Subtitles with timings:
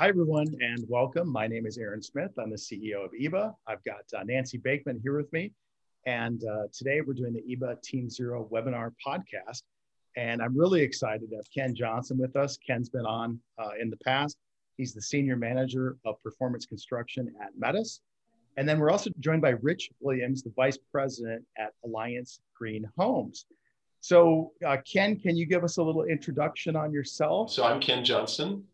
[0.00, 1.28] Hi, everyone, and welcome.
[1.28, 2.30] My name is Aaron Smith.
[2.38, 3.54] I'm the CEO of EBA.
[3.66, 5.52] I've got uh, Nancy Bakeman here with me.
[6.06, 9.62] And uh, today we're doing the EBA Team Zero webinar podcast.
[10.16, 12.56] And I'm really excited to have Ken Johnson with us.
[12.66, 14.38] Ken's been on uh, in the past.
[14.78, 18.00] He's the Senior Manager of Performance Construction at METUS.
[18.56, 23.44] And then we're also joined by Rich Williams, the Vice President at Alliance Green Homes.
[24.00, 27.52] So, uh, Ken, can you give us a little introduction on yourself?
[27.52, 28.64] So, I'm Ken Johnson.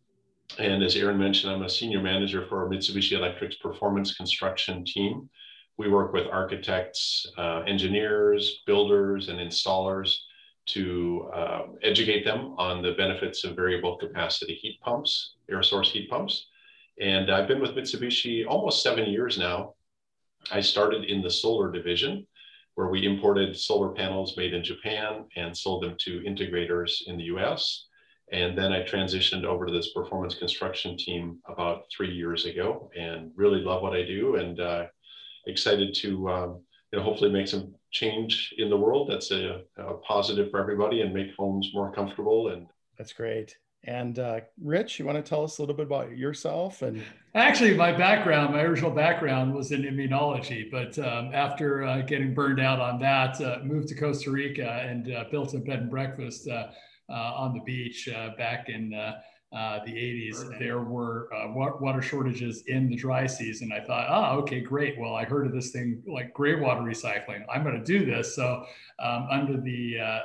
[0.59, 5.29] And as Aaron mentioned, I'm a senior manager for Mitsubishi Electric's performance construction team.
[5.77, 10.17] We work with architects, uh, engineers, builders, and installers
[10.67, 16.09] to uh, educate them on the benefits of variable capacity heat pumps, air source heat
[16.09, 16.47] pumps.
[17.01, 19.75] And I've been with Mitsubishi almost seven years now.
[20.51, 22.27] I started in the solar division,
[22.75, 27.25] where we imported solar panels made in Japan and sold them to integrators in the
[27.25, 27.87] US.
[28.33, 33.31] And then I transitioned over to this performance construction team about three years ago and
[33.37, 34.87] really love what I do and uh,
[35.47, 36.61] excited to um,
[36.93, 41.03] you know, hopefully make some change in the world that's a, a, positive for everybody
[41.03, 42.49] and make homes more comfortable.
[42.49, 42.67] And
[42.99, 43.57] that's great.
[43.85, 46.83] And uh, Rich, you want to tell us a little bit about yourself?
[46.83, 47.03] And
[47.35, 52.61] actually, my background, my original background was in immunology, but um, after uh, getting burned
[52.61, 56.49] out on that, uh, moved to Costa Rica and uh, built a bed and breakfast
[56.49, 56.71] uh, uh,
[57.09, 58.93] on the beach back in
[59.57, 63.73] uh, the 80s, there were uh, water shortages in the dry season.
[63.73, 64.99] I thought, oh, okay, great.
[64.99, 67.45] Well, I heard of this thing like gray water recycling.
[67.53, 68.35] I'm going to do this.
[68.35, 68.67] So,
[68.99, 70.21] um, under the uh,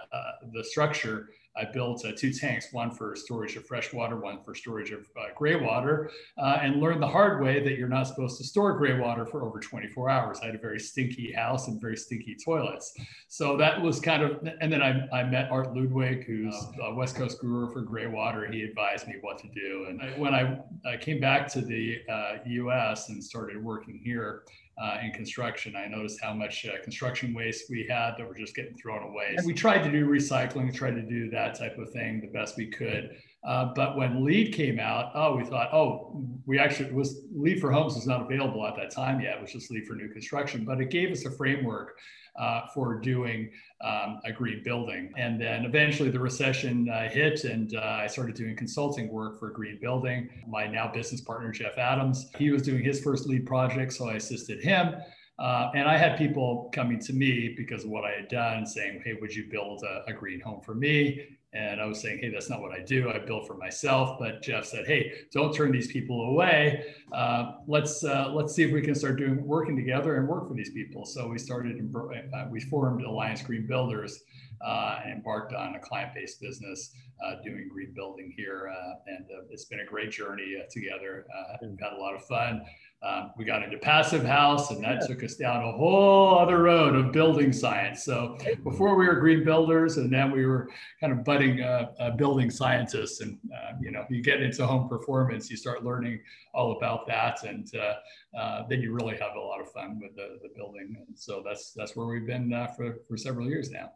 [0.53, 4.55] the structure I built uh, two tanks, one for storage of fresh water, one for
[4.55, 8.37] storage of uh, gray water, uh, and learned the hard way that you're not supposed
[8.37, 10.39] to store gray water for over 24 hours.
[10.41, 12.93] I had a very stinky house and very stinky toilets.
[13.27, 17.15] So that was kind of, and then I, I met Art Ludwig, who's a West
[17.15, 18.49] Coast guru for gray water.
[18.49, 19.87] He advised me what to do.
[19.89, 21.97] And I, when I, I, came back to the
[22.45, 24.43] US uh, and started working here,
[24.81, 25.75] uh, in construction.
[25.75, 29.35] I noticed how much uh, construction waste we had that were just getting thrown away.
[29.37, 32.57] And we tried to do recycling, tried to do that type of thing the best
[32.57, 33.17] we could.
[33.43, 37.71] Uh, but when LEED came out, oh, we thought, oh, we actually was LEED for
[37.71, 40.63] homes was not available at that time yet, it was just LEED for new construction,
[40.63, 41.97] but it gave us a framework
[42.35, 43.51] uh, for doing
[43.83, 45.11] um, a green building.
[45.17, 49.49] And then eventually the recession uh, hit, and uh, I started doing consulting work for
[49.49, 50.29] green building.
[50.47, 54.13] My now business partner, Jeff Adams, he was doing his first LEED project, so I
[54.13, 54.95] assisted him.
[55.39, 59.01] Uh, and I had people coming to me because of what I had done, saying,
[59.03, 62.29] "Hey, would you build a, a green home for me?" And I was saying, hey,
[62.29, 63.11] that's not what I do.
[63.11, 64.17] I build for myself.
[64.17, 66.95] But Jeff said, hey, don't turn these people away.
[67.11, 70.53] Uh, let's uh, let's see if we can start doing working together and work for
[70.53, 71.05] these people.
[71.05, 74.21] So we started, uh, we formed Alliance Green Builders
[74.65, 76.93] uh, and embarked on a client-based business
[77.25, 78.71] uh, doing green building here.
[78.73, 81.25] Uh, and it's been a great journey together.
[81.61, 82.61] we've had a lot of fun.
[83.03, 86.95] Um, we got into passive house and that took us down a whole other road
[86.95, 88.03] of building science.
[88.03, 90.69] So before we were green builders and then we were
[90.99, 93.21] kind of budding uh, uh, building scientists.
[93.21, 96.21] And uh, you know you get into home performance you start learning
[96.53, 97.43] all about that.
[97.43, 100.95] And uh, uh, then you really have a lot of fun with the, the building.
[101.07, 103.91] And so that's that's where we've been uh, for, for several years now.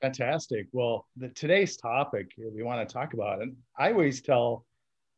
[0.00, 0.66] Fantastic.
[0.72, 4.66] Well the, today's topic we want to talk about and i always tell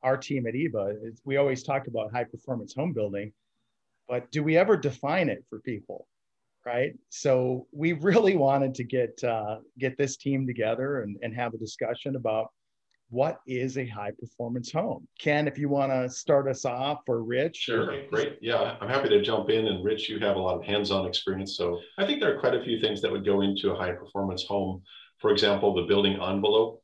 [0.06, 3.33] our team at EBA, we always talk about high performance home building,
[4.09, 6.06] but do we ever define it for people?
[6.65, 6.93] Right.
[7.09, 11.59] So we really wanted to get uh, get this team together and, and have a
[11.59, 12.53] discussion about
[13.11, 15.06] what is a high performance home.
[15.21, 17.56] Ken, if you want to start us off or Rich.
[17.56, 18.38] Sure, great.
[18.41, 19.67] Yeah, I'm happy to jump in.
[19.67, 21.56] And Rich, you have a lot of hands on experience.
[21.56, 23.93] So I think there are quite a few things that would go into a high
[23.93, 24.83] performance home.
[25.19, 26.83] For example, the building envelope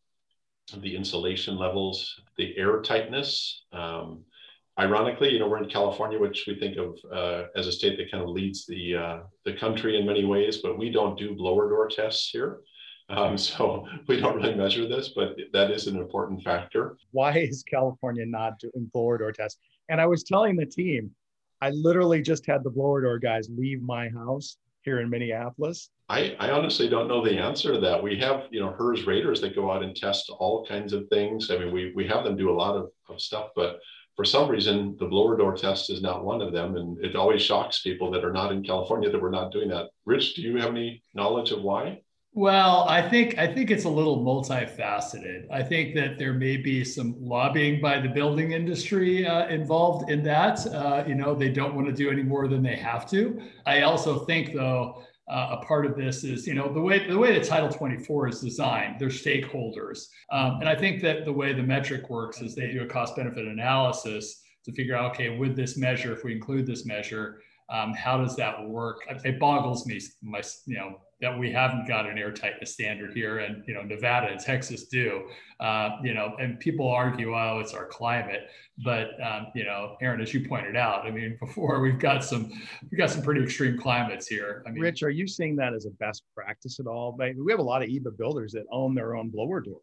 [0.80, 3.64] the insulation levels, the air tightness.
[3.72, 4.24] Um,
[4.78, 8.10] ironically, you know, we're in California, which we think of uh, as a state that
[8.10, 11.68] kind of leads the uh, the country in many ways, but we don't do blower
[11.68, 12.60] door tests here.
[13.08, 16.96] Um, so we don't really measure this, but that is an important factor.
[17.10, 19.58] Why is California not doing blower door tests?
[19.88, 21.10] And I was telling the team,
[21.60, 25.90] I literally just had the blower door guys leave my house here in Minneapolis?
[26.12, 28.02] I, I honestly don't know the answer to that.
[28.02, 31.50] We have, you know, HERS raters that go out and test all kinds of things.
[31.50, 33.80] I mean, we, we have them do a lot of, of stuff, but
[34.14, 36.76] for some reason, the blower door test is not one of them.
[36.76, 39.88] And it always shocks people that are not in California that we're not doing that.
[40.04, 42.02] Rich, do you have any knowledge of why?
[42.34, 45.48] Well, I think I think it's a little multifaceted.
[45.50, 50.22] I think that there may be some lobbying by the building industry uh, involved in
[50.22, 50.66] that.
[50.66, 53.38] Uh, you know, they don't want to do any more than they have to.
[53.66, 57.18] I also think, though, uh, a part of this is, you know, the way the
[57.18, 61.52] way that Title 24 is designed, they're stakeholders, um, and I think that the way
[61.52, 65.56] the metric works is they do a cost benefit analysis to figure out, okay, with
[65.56, 67.40] this measure, if we include this measure,
[67.70, 68.98] um, how does that work?
[69.24, 73.62] It boggles me, my, you know, that we haven't got an airtightness standard here, and
[73.66, 75.28] you know, Nevada and Texas do.
[75.60, 78.48] Uh, you know, and people argue, oh, it's our climate,
[78.84, 82.50] but um, you know, Aaron, as you pointed out, I mean, before we've got some,
[82.90, 84.64] we've got some pretty extreme climates here.
[84.66, 87.16] I mean, Rich, are you seeing that as a best practice at all?
[87.16, 89.80] We have a lot of EBA builders that own their own blower door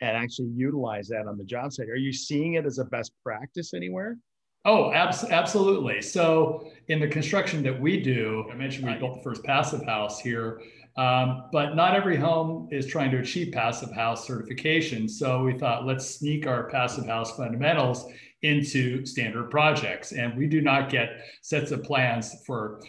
[0.00, 1.88] and actually utilize that on the job site.
[1.88, 4.16] Are you seeing it as a best practice anywhere?
[4.64, 6.02] Oh, abs- absolutely.
[6.02, 10.20] So, in the construction that we do, I mentioned we built the first passive house
[10.20, 10.60] here,
[10.96, 15.08] um, but not every home is trying to achieve passive house certification.
[15.08, 18.10] So, we thought let's sneak our passive house fundamentals
[18.42, 20.12] into standard projects.
[20.12, 22.80] And we do not get sets of plans for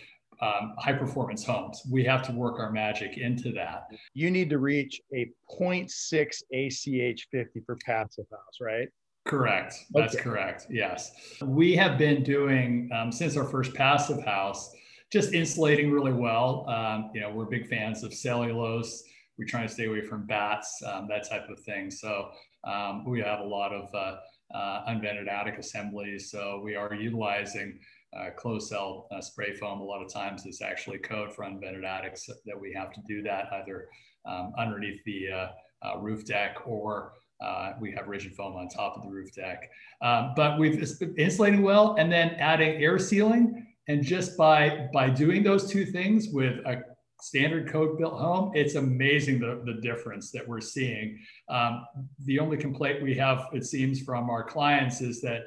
[0.42, 1.82] um, high performance homes.
[1.90, 3.88] We have to work our magic into that.
[4.14, 8.90] You need to reach a 0.6 ACH 50 for passive house, right?
[9.26, 9.76] Correct.
[9.92, 10.24] That's okay.
[10.24, 10.68] correct.
[10.70, 11.12] Yes.
[11.42, 14.76] We have been doing, um, since our first passive house,
[15.12, 16.68] just insulating really well.
[16.68, 19.04] Um, you know, we're big fans of cellulose.
[19.38, 21.90] We try to stay away from batts, um, that type of thing.
[21.90, 22.30] So
[22.66, 24.18] um, we have a lot of uh,
[24.56, 26.30] uh, unvented attic assemblies.
[26.30, 27.80] So we are utilizing
[28.18, 29.80] uh, closed cell uh, spray foam.
[29.80, 33.22] A lot of times it's actually code for unvented attics that we have to do
[33.24, 33.88] that either
[34.26, 35.48] um, underneath the uh,
[35.84, 39.70] uh, roof deck or uh, we have rigid foam on top of the roof deck.
[40.02, 40.82] Um, but we've
[41.18, 43.68] insulating well and then adding air sealing.
[43.88, 46.84] And just by, by doing those two things with a
[47.22, 51.20] standard code built home, it's amazing the, the difference that we're seeing.
[51.50, 51.86] Um,
[52.26, 55.42] the only complaint we have, it seems, from our clients is that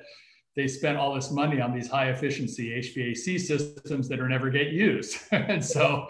[0.57, 4.69] they spent all this money on these high efficiency HVAC systems that are never get
[4.69, 5.19] used.
[5.31, 6.09] and so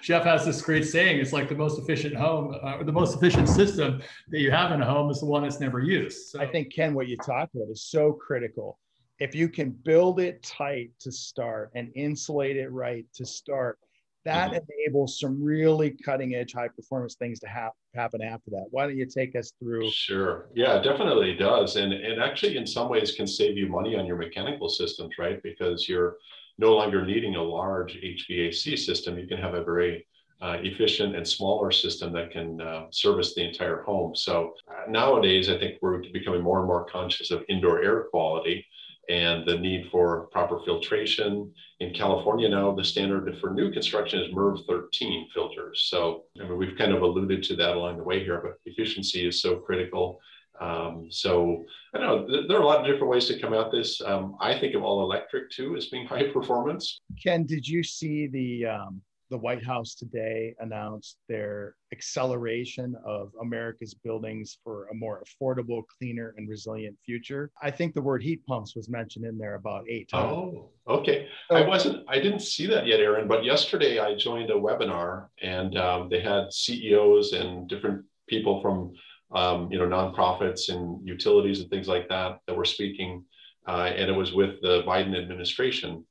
[0.00, 3.46] Jeff has this great saying, it's like the most efficient home, uh, the most efficient
[3.46, 4.00] system
[4.30, 6.28] that you have in a home is the one that's never used.
[6.28, 6.40] So.
[6.40, 8.78] I think Ken, what you talked about is so critical.
[9.18, 13.78] If you can build it tight to start and insulate it right to start,
[14.28, 14.70] that mm-hmm.
[14.78, 18.66] enables some really cutting edge high performance things to ha- happen after that.
[18.70, 20.48] Why don't you take us through sure.
[20.54, 21.76] Yeah definitely does.
[21.76, 25.42] And it actually in some ways can save you money on your mechanical systems right?
[25.42, 26.16] Because you're
[26.58, 29.18] no longer needing a large hvac system.
[29.18, 30.06] You can have a very
[30.40, 34.14] uh, efficient and smaller system that can uh, service the entire home.
[34.14, 38.64] So uh, nowadays i think we're becoming more and more conscious of indoor air quality
[39.08, 41.52] and the need for proper filtration.
[41.80, 45.86] In California now, the standard for new construction is MERV 13 filters.
[45.90, 49.26] So I mean, we've kind of alluded to that along the way here, but efficiency
[49.26, 50.20] is so critical.
[50.60, 51.64] Um, so
[51.94, 54.00] I don't know there are a lot of different ways to come at this.
[54.00, 57.00] Um, I think of all electric too as being high performance.
[57.22, 63.94] Ken, did you see the um, the White House today announced their acceleration of America's
[63.94, 67.50] buildings for a more affordable, cleaner, and resilient future.
[67.62, 70.32] I think the word heat pumps was mentioned in there about eight times.
[70.32, 71.28] Oh, okay.
[71.50, 75.28] So, I wasn't, I didn't see that yet, Aaron, but yesterday I joined a webinar
[75.42, 78.92] and um, they had CEOs and different people from,
[79.32, 83.24] um, you know, nonprofits and utilities and things like that that were speaking.
[83.66, 86.04] Uh, and it was with the Biden administration.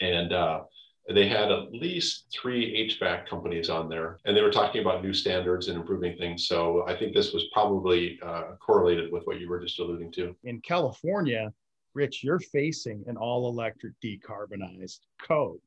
[0.00, 0.64] And uh,
[1.08, 5.12] they had at least three HVAC companies on there, and they were talking about new
[5.12, 6.48] standards and improving things.
[6.48, 10.34] So I think this was probably uh, correlated with what you were just alluding to.
[10.42, 11.52] In California,
[11.94, 15.60] Rich, you're facing an all electric decarbonized code.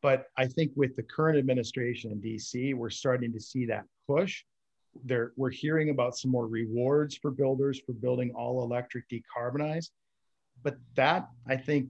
[0.00, 4.44] But I think with the current administration in DC, we're starting to see that push.
[5.04, 9.90] There, we're hearing about some more rewards for builders for building all electric decarbonized.
[10.62, 11.88] But that, I think,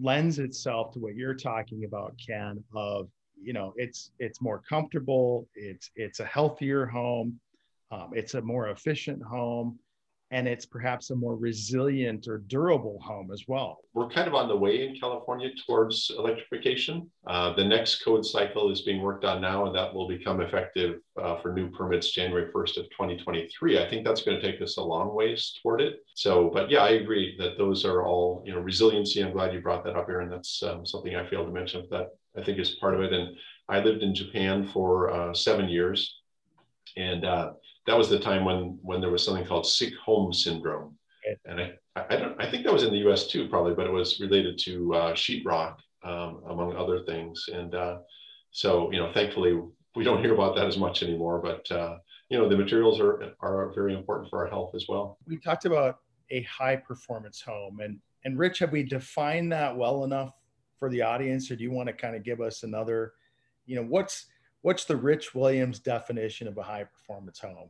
[0.00, 3.08] lends itself to what you're talking about, Ken, of
[3.40, 7.38] you know it's it's more comfortable, it's it's a healthier home,
[7.90, 9.78] um, it's a more efficient home,
[10.32, 13.78] and it's perhaps a more resilient or durable home as well.
[13.94, 17.08] We're kind of on the way in California towards electrification.
[17.26, 21.00] Uh, the next code cycle is being worked on now, and that will become effective
[21.20, 23.78] uh, for new permits January 1st of 2023.
[23.78, 26.04] I think that's going to take us a long ways toward it.
[26.14, 29.22] So, but yeah, I agree that those are all, you know, resiliency.
[29.22, 30.28] I'm glad you brought that up, Aaron.
[30.28, 33.12] That's um, something I failed to mention that I think is part of it.
[33.12, 33.36] And
[33.68, 36.20] I lived in Japan for uh, seven years.
[36.96, 37.52] And uh,
[37.86, 40.96] that was the time when when there was something called sick home syndrome,
[41.44, 43.26] and I I don't I think that was in the U.S.
[43.26, 47.98] too probably, but it was related to uh, sheetrock um, among other things, and uh,
[48.50, 49.60] so you know thankfully
[49.94, 53.34] we don't hear about that as much anymore, but uh, you know the materials are
[53.40, 55.18] are very important for our health as well.
[55.26, 56.00] We talked about
[56.30, 60.32] a high performance home, and and Rich, have we defined that well enough
[60.78, 63.12] for the audience, or do you want to kind of give us another
[63.66, 64.26] you know, what's
[64.66, 67.68] what's the Rich Williams definition of a high performance home?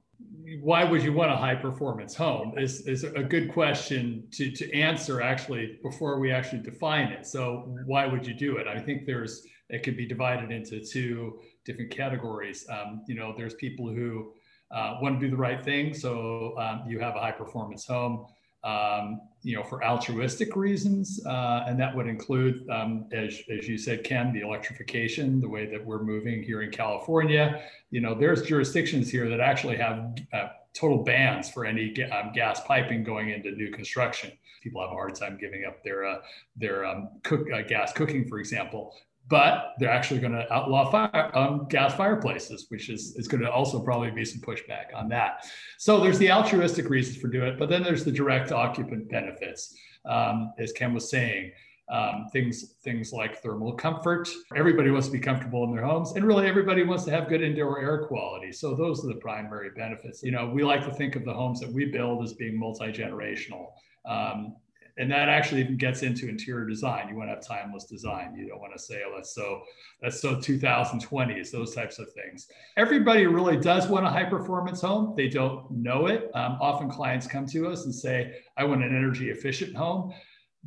[0.62, 2.56] Why would you want a high performance home?
[2.56, 7.26] Is is a good question to to answer actually before we actually define it.
[7.26, 7.40] So
[7.84, 8.66] why would you do it?
[8.66, 12.66] I think there's it could be divided into two different categories.
[12.70, 14.32] Um, you know, there's people who
[14.70, 18.24] uh, want to do the right thing, so um, you have a high performance home
[18.66, 23.78] um, you know, for altruistic reasons, uh, and that would include, um, as, as you
[23.78, 27.62] said, Ken, the electrification, the way that we're moving here in California.
[27.90, 32.60] You know, there's jurisdictions here that actually have uh, total bans for any um, gas
[32.66, 34.32] piping going into new construction.
[34.64, 36.16] People have a hard time giving up their uh,
[36.56, 38.96] their um, cook, uh, gas cooking, for example,
[39.28, 43.50] but they're actually going to outlaw fire, um, gas fireplaces, which is, is going to
[43.50, 45.46] also probably be some pushback on that.
[45.78, 49.74] So there's the altruistic reasons for doing it, but then there's the direct occupant benefits,
[50.04, 51.52] um, as Ken was saying.
[51.88, 54.28] Um, things things like thermal comfort.
[54.56, 57.42] Everybody wants to be comfortable in their homes, and really everybody wants to have good
[57.42, 58.50] indoor air quality.
[58.50, 60.20] So those are the primary benefits.
[60.20, 62.86] You know, we like to think of the homes that we build as being multi
[62.86, 63.68] generational.
[64.04, 64.56] Um,
[64.98, 67.08] and that actually even gets into interior design.
[67.08, 68.34] You want to have timeless design.
[68.34, 69.62] You don't want to say, oh, that's so
[70.00, 72.48] that's so 2020s, those types of things.
[72.76, 75.14] Everybody really does want a high performance home.
[75.16, 76.30] They don't know it.
[76.34, 80.12] Um, often clients come to us and say, I want an energy efficient home,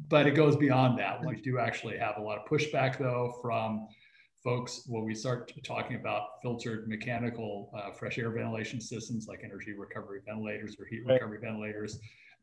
[0.09, 1.25] but it goes beyond that.
[1.25, 3.87] We do actually have a lot of pushback though from
[4.43, 9.73] folks when we start talking about filtered mechanical uh, fresh air ventilation systems like energy
[9.73, 11.99] recovery ventilators or heat recovery ventilators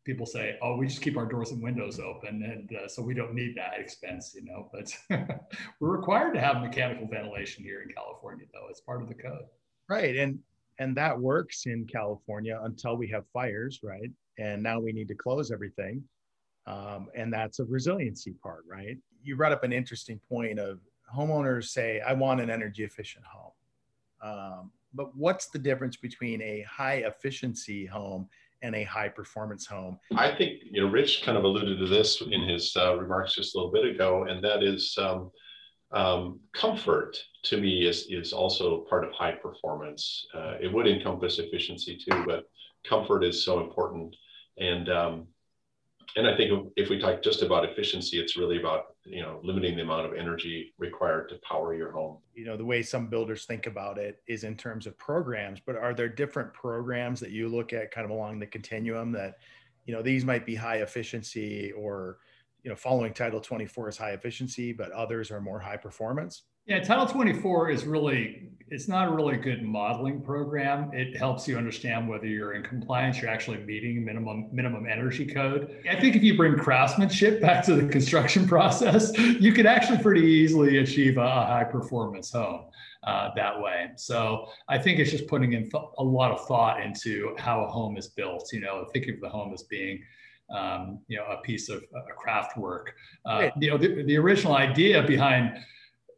[0.06, 3.12] people say, "Oh, we just keep our doors and windows open, and uh, so we
[3.12, 4.70] don't need that expense," you know.
[4.72, 4.90] But
[5.80, 8.68] we're required to have mechanical ventilation here in California, though.
[8.70, 9.44] It's part of the code.
[9.88, 10.38] Right, and
[10.78, 14.10] and that works in California until we have fires, right?
[14.38, 16.02] And now we need to close everything,
[16.66, 18.96] um, and that's a resiliency part, right?
[19.22, 20.78] You brought up an interesting point of
[21.14, 23.52] homeowners say, "I want an energy efficient home,"
[24.22, 28.28] um, but what's the difference between a high efficiency home
[28.62, 29.98] and a high performance home.
[30.16, 33.54] I think you know Rich kind of alluded to this in his uh, remarks just
[33.54, 35.30] a little bit ago, and that is um,
[35.92, 40.26] um, comfort to me is is also part of high performance.
[40.34, 42.44] Uh, it would encompass efficiency too, but
[42.88, 44.14] comfort is so important.
[44.58, 45.26] And um,
[46.14, 49.76] and I think if we talk just about efficiency, it's really about you know limiting
[49.76, 52.18] the amount of energy required to power your home.
[52.34, 55.76] You know the way some builders think about it is in terms of programs, but
[55.76, 59.38] are there different programs that you look at kind of along the continuum that
[59.84, 62.18] you know these might be high efficiency or
[62.62, 66.42] you know following Title 24 is high efficiency, but others are more high performance?
[66.66, 70.90] Yeah, Title 24 is really, it's not a really good modeling program.
[70.92, 75.76] It helps you understand whether you're in compliance, you're actually meeting minimum minimum energy code.
[75.88, 80.22] I think if you bring craftsmanship back to the construction process, you could actually pretty
[80.22, 82.64] easily achieve a, high performance home
[83.04, 83.90] uh, that way.
[83.94, 87.68] So I think it's just putting in th- a lot of thought into how a
[87.68, 90.02] home is built, you know, thinking of the home as being
[90.50, 92.94] um, you know, a piece of a craft work.
[93.24, 95.58] Uh, you know, the, the original idea behind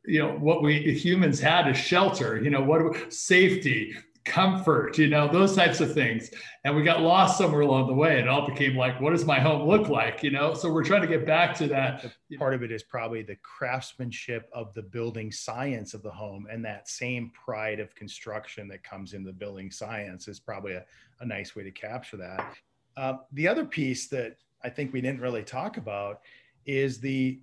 [0.09, 3.95] you know what we humans had is shelter you know what safety
[4.29, 6.31] comfort you know those types of things.
[6.65, 9.41] And we got lost somewhere along the way it all became like what does my
[9.41, 10.55] home look like you know?
[10.55, 12.05] So we're trying to get back to that.
[12.39, 16.65] Part of it is probably the craftsmanship of the building science of the home and
[16.65, 20.85] that same pride of construction that comes in the building science is probably a,
[21.21, 22.55] a nice way to capture that.
[22.97, 26.21] Uh, the other piece that i think we didn't really talk about
[26.67, 27.41] is the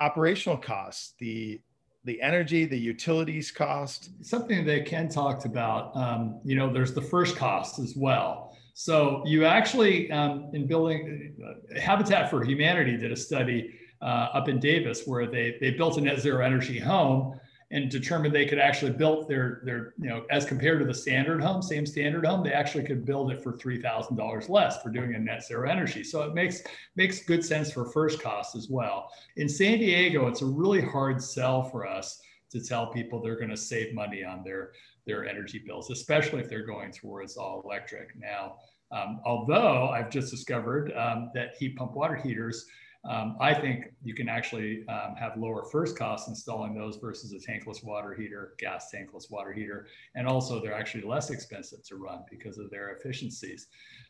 [0.00, 1.60] operational costs the
[2.04, 4.10] the energy, the utilities cost.
[4.24, 8.56] Something that Ken talked about, um, you know, there's the first cost as well.
[8.74, 14.48] So you actually, um, in building, uh, Habitat for Humanity did a study uh, up
[14.48, 17.38] in Davis where they, they built a net zero energy home
[17.70, 21.42] and determined they could actually build their their you know as compared to the standard
[21.42, 25.18] home same standard home they actually could build it for $3000 less for doing a
[25.18, 26.04] net zero energy.
[26.04, 26.62] So it makes
[26.96, 29.10] makes good sense for first cost as well.
[29.36, 33.50] In san diego it's a really hard sell for us to tell people they're going
[33.50, 34.72] to save money on their
[35.06, 38.56] their energy bills especially if they're going towards all electric now.
[38.92, 42.66] Um, although i've just discovered um, that heat pump water heaters
[43.08, 47.36] um, I think you can actually um, have lower first costs installing those versus a
[47.36, 49.86] tankless water heater, gas tankless water heater.
[50.14, 53.66] And also they're actually less expensive to run because of their efficiencies.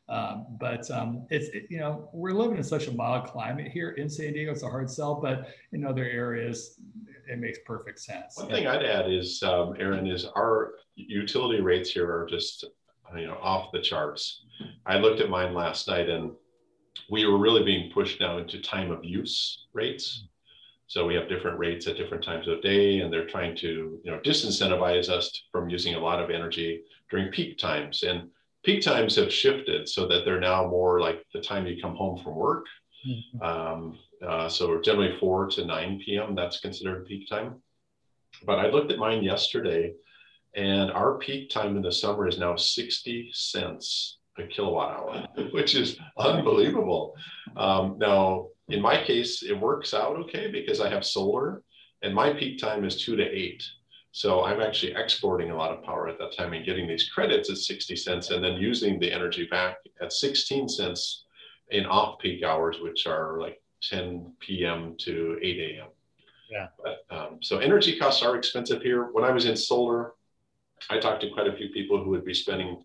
[0.08, 3.90] Um, but um, it's, it, you know, we're living in such a mild climate here
[3.90, 4.52] in San Diego.
[4.52, 6.78] It's a hard sell, but in other areas,
[7.26, 8.36] it makes perfect sense.
[8.36, 12.64] One thing I'd add is, um, Aaron, is our utility rates here are just,
[13.16, 14.44] you know, off the charts.
[14.86, 16.32] I looked at mine last night and
[17.10, 20.24] we were really being pushed now into time of use rates.
[20.86, 24.10] So we have different rates at different times of day, and they're trying to, you
[24.10, 28.02] know, disincentivize us from using a lot of energy during peak times.
[28.02, 28.30] And
[28.64, 32.22] peak times have shifted so that they're now more like the time you come home
[32.22, 32.66] from work.
[33.06, 33.42] Mm-hmm.
[33.42, 36.34] Um, uh, so generally 4 to 9 p.m.
[36.34, 37.62] That's considered peak time.
[38.44, 39.94] But I looked at mine yesterday,
[40.54, 45.74] and our peak time in the summer is now 60 cents a kilowatt hour, which
[45.74, 47.14] is unbelievable.
[47.56, 51.62] Um, now, in my case, it works out okay because I have solar,
[52.02, 53.62] and my peak time is two to eight.
[54.12, 57.50] So I'm actually exporting a lot of power at that time and getting these credits
[57.50, 61.24] at 60 cents and then using the energy back at 16 cents
[61.70, 64.94] in off peak hours, which are like 10 p.m.
[65.00, 65.88] to 8 a.m.
[66.48, 66.68] Yeah.
[66.82, 69.10] But, um, so energy costs are expensive here.
[69.10, 70.12] When I was in solar,
[70.90, 72.84] I talked to quite a few people who would be spending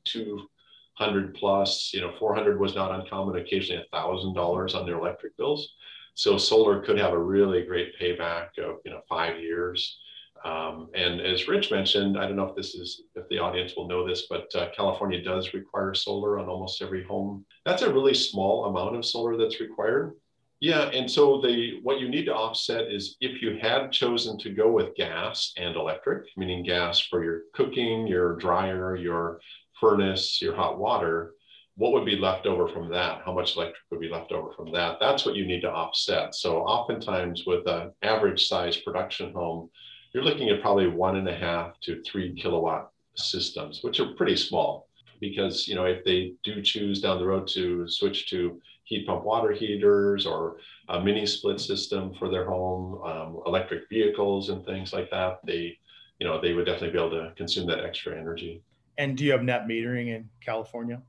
[0.99, 5.35] 200 plus, you know, 400 was not uncommon, occasionally a thousand dollars on their electric
[5.37, 5.75] bills.
[6.13, 9.97] So solar could have a really great payback of, you know, five years.
[10.43, 13.87] Um, and as Rich mentioned, I don't know if this is, if the audience will
[13.87, 17.45] know this, but uh, California does require solar on almost every home.
[17.65, 20.15] That's a really small amount of solar that's required.
[20.61, 24.49] Yeah, and so the what you need to offset is if you had chosen to
[24.49, 29.39] go with gas and electric, meaning gas for your cooking, your dryer, your
[29.79, 31.33] furnace, your hot water,
[31.75, 33.21] what would be left over from that?
[33.25, 34.97] How much electric would be left over from that?
[34.99, 36.35] That's what you need to offset.
[36.35, 39.69] So oftentimes with an average size production home,
[40.13, 44.35] you're looking at probably one and a half to three kilowatt systems, which are pretty
[44.35, 44.87] small
[45.19, 49.23] because you know if they do choose down the road to switch to heat pump
[49.23, 50.57] water heaters or
[50.89, 55.77] a mini split system for their home, um, electric vehicles and things like that, they
[56.19, 58.61] you know they would definitely be able to consume that extra energy.
[58.99, 61.01] And do you have net metering in California?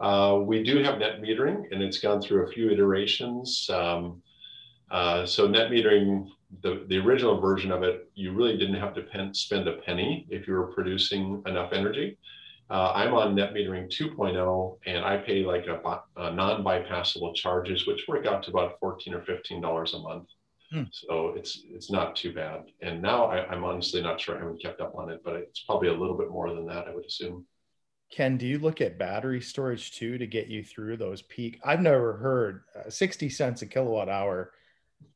[0.00, 3.68] Uh, we do have net metering, and it's gone through a few iterations.
[3.70, 4.22] Um,
[4.90, 6.28] uh, so net metering
[6.62, 10.26] the, the original version of it, you really didn't have to pen, spend a penny
[10.30, 12.16] if you were producing enough energy.
[12.70, 17.86] Uh, I'm on net metering 2.0 and I pay like a, a non bypassable charges,
[17.86, 20.28] which work out to about 14 or $15 a month.
[20.70, 20.82] Hmm.
[20.90, 22.64] So it's it's not too bad.
[22.82, 24.36] And now I, am honestly not sure.
[24.36, 26.86] I haven't kept up on it, but it's probably a little bit more than that,
[26.86, 27.46] I would assume.
[28.10, 31.60] Ken, do you look at battery storage too to get you through those peak?
[31.64, 34.52] I've never heard uh, 60 cents a kilowatt hour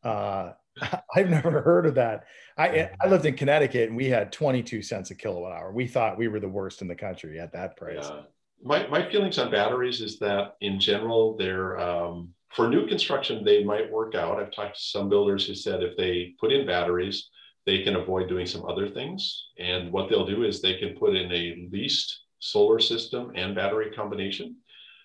[0.02, 0.52] uh,
[1.14, 2.24] I've never heard of that.
[2.56, 5.72] I I lived in Connecticut and we had 22 cents a kilowatt hour.
[5.72, 7.98] We thought we were the worst in the country at that price.
[8.00, 8.22] Yeah.
[8.62, 13.64] My my feelings on batteries is that in general they're um, for new construction they
[13.64, 14.40] might work out.
[14.40, 17.28] I've talked to some builders who said if they put in batteries,
[17.64, 19.48] they can avoid doing some other things.
[19.58, 23.90] And what they'll do is they can put in a leased solar system and battery
[23.90, 24.56] combination.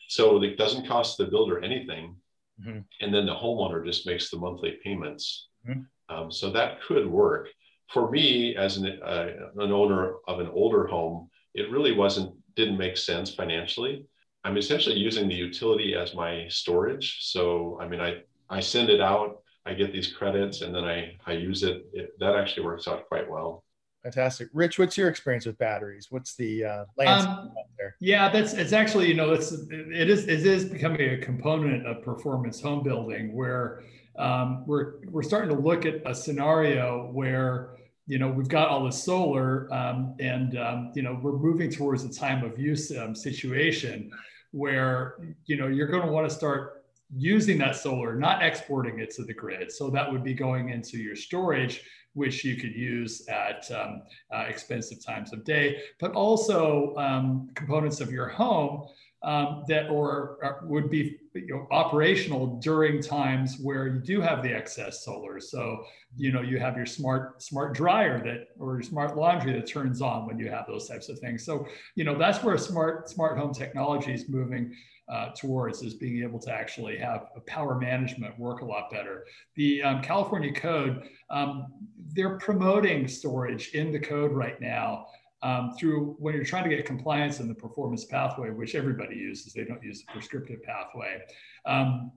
[0.09, 2.15] So it doesn't cost the builder anything.
[2.59, 2.79] Mm-hmm.
[3.01, 6.15] And then the homeowner just makes the monthly payments Mm-hmm.
[6.15, 7.49] Um, so that could work.
[7.89, 12.77] For me, as an, uh, an owner of an older home, it really wasn't didn't
[12.77, 14.05] make sense financially.
[14.47, 17.17] I'm essentially using the utility as my storage.
[17.19, 21.17] So I mean, I I send it out, I get these credits, and then I
[21.25, 21.85] I use it.
[21.91, 23.65] it that actually works out quite well.
[24.03, 24.79] Fantastic, Rich.
[24.79, 26.07] What's your experience with batteries?
[26.11, 27.97] What's the uh, landscape um, there?
[27.99, 32.01] Yeah, that's it's actually you know it's it is it is becoming a component of
[32.01, 33.83] performance home building where
[34.17, 37.71] um, we're we're starting to look at a scenario where
[38.05, 42.05] you know we've got all the solar um, and um, you know we're moving towards
[42.05, 44.09] a time of use um, situation
[44.51, 46.83] where you know you're going to want to start
[47.15, 49.71] using that solar not exporting it to the grid.
[49.71, 51.83] So that would be going into your storage
[52.13, 54.01] which you could use at um,
[54.33, 58.87] uh, expensive times of day but also um, components of your home
[59.23, 64.43] um, that or, or, would be you know, operational during times where you do have
[64.43, 65.39] the excess solar.
[65.39, 65.83] So
[66.15, 70.01] you know you have your smart smart dryer that or your smart laundry that turns
[70.01, 71.45] on when you have those types of things.
[71.45, 74.73] So you know that's where smart smart home technology is moving.
[75.09, 79.23] Uh, towards is being able to actually have power management work a lot better.
[79.55, 81.67] The um, California code, um,
[82.11, 85.05] they're promoting storage in the code right now
[85.43, 89.53] um, through when you're trying to get compliance in the performance pathway, which everybody uses,
[89.53, 91.21] they don't use the prescriptive pathway.
[91.65, 92.11] Um,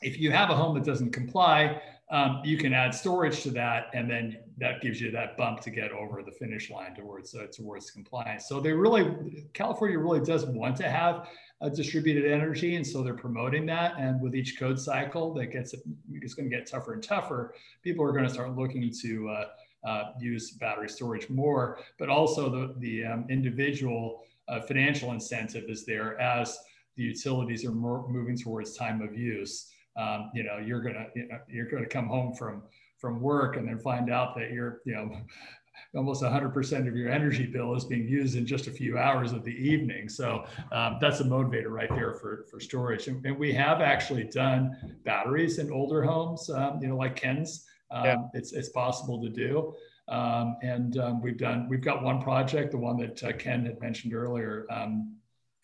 [0.00, 1.80] if you have a home that doesn't comply,
[2.10, 5.70] um, you can add storage to that, and then that gives you that bump to
[5.70, 8.48] get over the finish line towards uh, towards compliance.
[8.48, 11.28] So they really, California really does want to have
[11.62, 13.94] a distributed energy, and so they're promoting that.
[13.98, 15.74] And with each code cycle, that gets
[16.12, 17.54] it's going to get tougher and tougher.
[17.82, 19.44] People are going to start looking to uh,
[19.84, 25.84] uh, use battery storage more, but also the, the um, individual uh, financial incentive is
[25.84, 26.58] there as
[26.96, 29.72] the utilities are more moving towards time of use.
[29.96, 32.62] Um, you know, you're gonna you know, you're gonna come home from
[33.02, 35.10] from work and then find out that you're, you know,
[35.96, 39.42] almost 100% of your energy bill is being used in just a few hours of
[39.44, 40.08] the evening.
[40.08, 43.08] So um, that's a motivator right there for, for storage.
[43.08, 47.66] And, and, we have actually done batteries in older homes, um, you know, like Ken's.
[47.92, 48.16] Um, yeah.
[48.34, 49.74] it's, it's possible to do.
[50.08, 53.80] Um, and um, we've done, we've got one project, the one that uh, Ken had
[53.80, 54.66] mentioned earlier.
[54.70, 55.16] Um,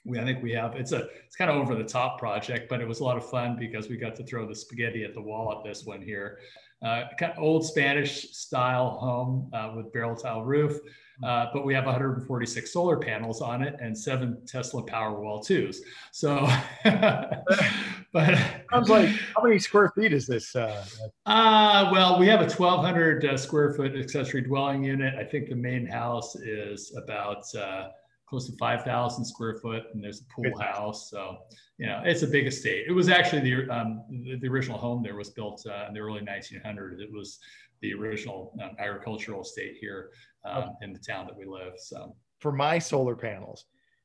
[0.04, 2.80] we, I think we have, it's a, it's kind of over the top project, but
[2.80, 5.20] it was a lot of fun because we got to throw the spaghetti at the
[5.20, 6.38] wall at this one here
[6.82, 10.78] uh, kind of old Spanish style home uh, with barrel tile roof.
[11.24, 15.78] Uh, but we have 146 solar panels on it and seven Tesla Powerwall 2s.
[16.12, 16.48] So,
[18.12, 18.38] but
[18.70, 20.54] sounds like how many square feet is this?
[20.54, 20.84] Uh,
[21.26, 25.14] uh well, we have a 1,200 uh, square foot accessory dwelling unit.
[25.16, 27.88] I think the main house is about uh,
[28.28, 31.10] close to 5,000 square foot, and there's a pool house.
[31.10, 31.38] So,
[31.78, 32.84] you know, it's a big estate.
[32.86, 34.04] It was actually the um,
[34.40, 37.00] the, original home there was built uh, in the early 1900s.
[37.00, 37.38] It was
[37.80, 40.10] the original um, agricultural estate here
[40.44, 40.72] um, okay.
[40.82, 41.74] in the town that we live.
[41.78, 43.64] So, for my solar panels,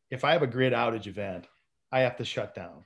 [0.10, 1.48] if I have a grid outage event,
[1.92, 2.86] I have to shut down.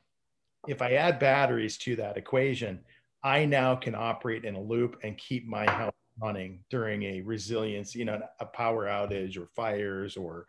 [0.67, 2.79] If I add batteries to that equation,
[3.23, 7.95] I now can operate in a loop and keep my house running during a resilience,
[7.95, 10.47] you know, a power outage or fires or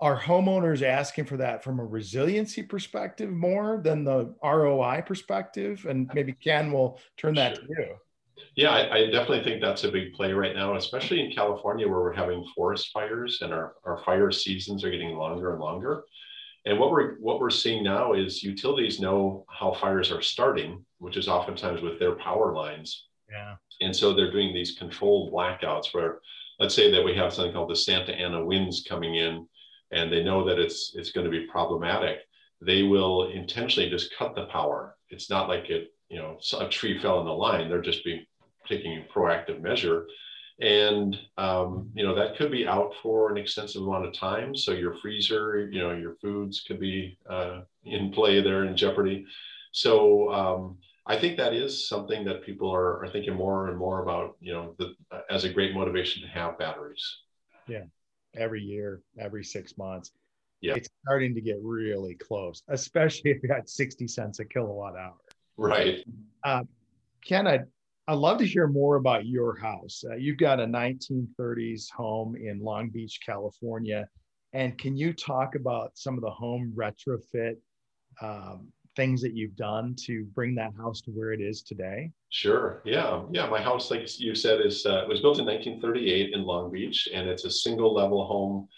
[0.00, 5.86] are homeowners asking for that from a resiliency perspective more than the ROI perspective?
[5.88, 7.64] And maybe Ken will turn that sure.
[7.64, 7.94] to you.
[8.54, 12.00] Yeah, I, I, definitely think that's a big play right now, especially in California where
[12.00, 16.04] we're having forest fires and our, our fire seasons are getting longer and longer.
[16.64, 21.16] And what we're what we're seeing now is utilities know how fires are starting, which
[21.16, 23.06] is oftentimes with their power lines.
[23.30, 23.54] Yeah.
[23.80, 26.18] And so they're doing these controlled blackouts where
[26.58, 29.46] let's say that we have something called the Santa Ana winds coming in
[29.90, 32.18] and they know that it's it's going to be problematic,
[32.60, 34.96] they will intentionally just cut the power.
[35.10, 37.68] It's not like it, you know, a tree fell in the line.
[37.68, 38.24] They're just being
[38.66, 40.06] taking a proactive measure.
[40.60, 44.56] And um, you know that could be out for an extensive amount of time.
[44.56, 49.24] So your freezer, you know, your foods could be uh, in play there in jeopardy.
[49.70, 54.02] So um, I think that is something that people are, are thinking more and more
[54.02, 54.36] about.
[54.40, 54.94] You know, the,
[55.30, 57.04] as a great motivation to have batteries.
[57.68, 57.84] Yeah,
[58.36, 60.12] every year, every six months.
[60.60, 60.74] Yeah.
[60.74, 65.16] It's starting to get really close, especially if you got 60 cents a kilowatt hour.
[65.56, 66.04] Right.
[66.44, 66.64] Uh,
[67.24, 67.64] Ken, I'd,
[68.06, 70.02] I'd love to hear more about your house.
[70.08, 74.08] Uh, you've got a 1930s home in Long Beach, California.
[74.52, 77.56] And can you talk about some of the home retrofit
[78.22, 82.10] um, things that you've done to bring that house to where it is today?
[82.30, 82.82] Sure.
[82.84, 83.22] Yeah.
[83.30, 83.46] Yeah.
[83.46, 87.28] My house, like you said, is uh, was built in 1938 in Long Beach, and
[87.28, 88.68] it's a single level home,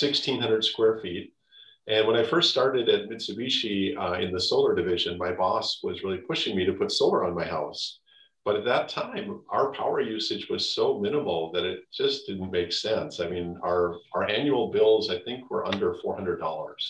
[0.00, 1.34] 1,600 square feet.
[1.88, 6.02] And when I first started at Mitsubishi uh, in the solar division, my boss was
[6.02, 8.00] really pushing me to put solar on my house.
[8.46, 12.72] But at that time, our power usage was so minimal that it just didn't make
[12.72, 13.20] sense.
[13.20, 16.82] I mean, our our annual bills, I think, were under four hundred dollars.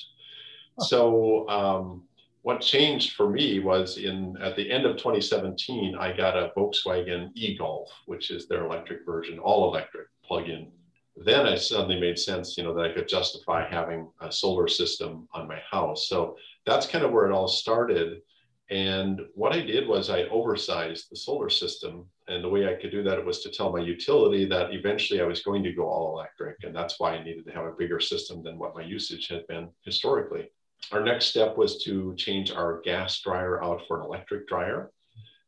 [0.80, 2.02] So um,
[2.46, 7.32] what changed for me was in at the end of 2017, I got a Volkswagen
[7.34, 10.70] e-Golf, which is their electric version, all electric plug-in.
[11.16, 15.26] Then I suddenly made sense, you know, that I could justify having a solar system
[15.34, 16.06] on my house.
[16.08, 18.22] So that's kind of where it all started.
[18.70, 22.06] And what I did was I oversized the solar system.
[22.28, 25.26] And the way I could do that was to tell my utility that eventually I
[25.26, 26.58] was going to go all electric.
[26.62, 29.44] And that's why I needed to have a bigger system than what my usage had
[29.48, 30.48] been historically
[30.92, 34.90] our next step was to change our gas dryer out for an electric dryer.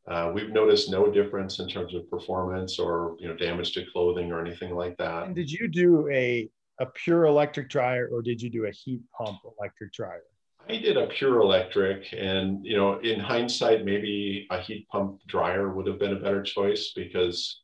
[0.08, 4.32] Uh, we've noticed no difference in terms of performance or you know damage to clothing
[4.32, 5.24] or anything like that.
[5.24, 6.48] And did you do a
[6.80, 10.22] a pure electric dryer or did you do a heat pump electric dryer?
[10.68, 15.70] I did a pure electric, and you know, in hindsight, maybe a heat pump dryer
[15.70, 17.62] would have been a better choice because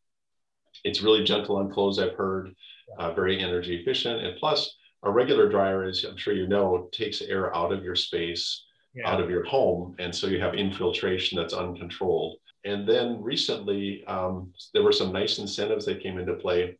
[0.85, 1.99] it's really gentle on clothes.
[1.99, 2.55] I've heard,
[2.99, 7.21] uh, very energy efficient, and plus a regular dryer, as I'm sure you know, takes
[7.21, 8.65] air out of your space,
[8.95, 9.09] yeah.
[9.09, 9.95] out of your home.
[9.99, 12.39] And so you have infiltration that's uncontrolled.
[12.65, 16.79] And then recently, um, there were some nice incentives that came into play.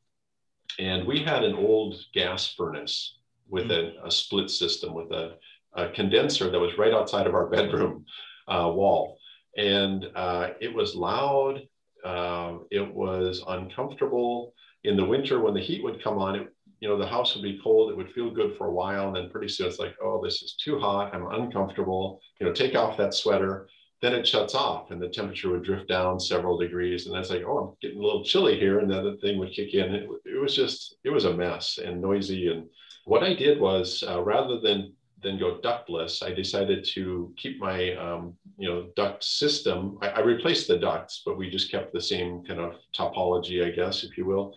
[0.79, 4.03] And we had an old gas furnace with mm-hmm.
[4.03, 5.37] a, a, split system with a,
[5.75, 8.07] a, condenser that was right outside of our bedroom
[8.49, 9.19] uh, wall.
[9.59, 11.61] And uh, it was loud,
[12.05, 14.55] uh, it was uncomfortable.
[14.85, 16.49] In the winter, when the heat would come on, it
[16.85, 17.91] you know, the house would be cold.
[17.91, 19.07] It would feel good for a while.
[19.07, 21.15] And then pretty soon it's like, oh, this is too hot.
[21.15, 22.21] I'm uncomfortable.
[22.39, 23.71] You know, take off that sweater.
[24.03, 27.07] Then it shuts off and the temperature would drift down several degrees.
[27.07, 28.81] And that's like, oh, I'm getting a little chilly here.
[28.81, 29.95] And then the thing would kick in.
[29.95, 32.49] It, it was just, it was a mess and noisy.
[32.49, 32.67] And
[33.07, 34.93] what I did was uh, rather than
[35.23, 39.97] then go ductless, I decided to keep my um, you know duct system.
[40.03, 43.71] I, I, replaced the ducts, but we just kept the same kind of topology, I
[43.71, 44.55] guess, if you will,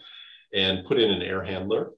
[0.53, 1.91] and put in an air handler.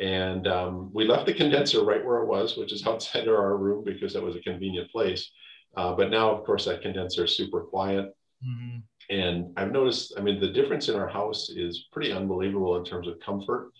[0.00, 3.56] And um, we left the condenser right where it was, which is outside of our
[3.56, 5.30] room because that was a convenient place.
[5.76, 8.14] Uh, but now, of course, that condenser is super quiet.
[8.46, 8.78] Mm-hmm.
[9.10, 13.08] And I've noticed, I mean, the difference in our house is pretty unbelievable in terms
[13.08, 13.70] of comfort.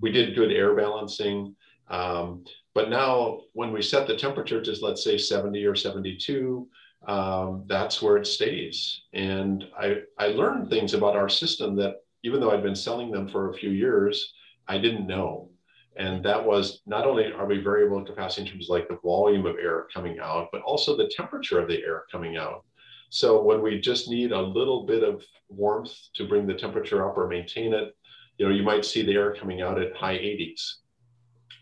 [0.00, 1.54] We did good air balancing.
[1.88, 6.68] Um, but now, when we set the temperature to, let's say, 70 or 72,
[7.06, 9.02] um, that's where it stays.
[9.12, 13.28] And I, I learned things about our system that, even though I'd been selling them
[13.28, 14.34] for a few years,
[14.66, 15.50] I didn't know.
[15.98, 18.98] And that was not only are we variable in capacity in terms of like the
[19.02, 22.64] volume of air coming out, but also the temperature of the air coming out.
[23.10, 27.16] So when we just need a little bit of warmth to bring the temperature up
[27.16, 27.96] or maintain it,
[28.36, 30.74] you know, you might see the air coming out at high 80s.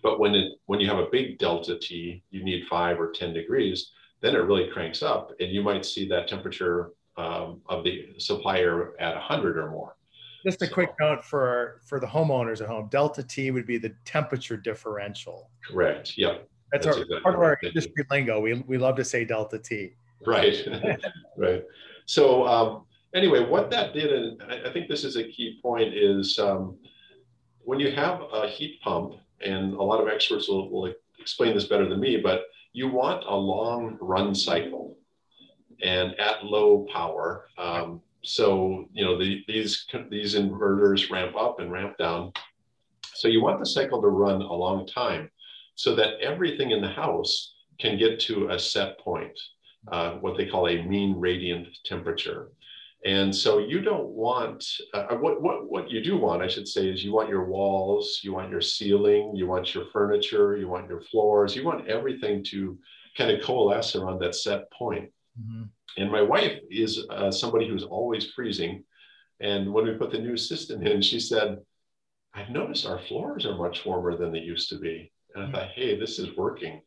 [0.03, 3.33] But when it when you have a big delta T, you need five or 10
[3.33, 8.09] degrees, then it really cranks up and you might see that temperature um, of the
[8.18, 9.94] supplier at 100 or more.
[10.45, 12.89] Just a so, quick note for for the homeowners at home.
[12.91, 15.51] Delta T would be the temperature differential.
[15.67, 16.17] Correct.
[16.17, 16.39] Yeah.
[16.73, 18.41] That's, That's our exactly part of our industry lingo.
[18.41, 19.95] We, we love to say delta T.
[20.27, 20.57] Right.
[21.37, 21.65] right.
[22.07, 26.39] So um, anyway, what that did, and I think this is a key point, is
[26.39, 26.77] um,
[27.61, 31.65] when you have a heat pump and a lot of experts will, will explain this
[31.65, 34.97] better than me, but you want a long run cycle
[35.83, 37.47] and at low power.
[37.57, 42.33] Um, so you know the, these these inverters ramp up and ramp down.
[43.15, 45.31] So you want the cycle to run a long time,
[45.75, 49.39] so that everything in the house can get to a set point,
[49.91, 52.51] uh, what they call a mean radiant temperature.
[53.05, 56.67] And so you don't want, uh, uh, what, what, what you do want, I should
[56.67, 60.69] say, is you want your walls, you want your ceiling, you want your furniture, you
[60.69, 62.79] want your floors, you want everything to
[63.19, 65.11] kind of coalesce around that set point.
[65.40, 65.64] Mm-hmm.
[65.97, 68.85] And my wife is uh, somebody who's always freezing.
[69.40, 71.59] And when we put the new system in, she said,
[72.35, 75.12] I've noticed our floors are much warmer than they used to be.
[75.35, 76.81] And I thought, hey, this is working.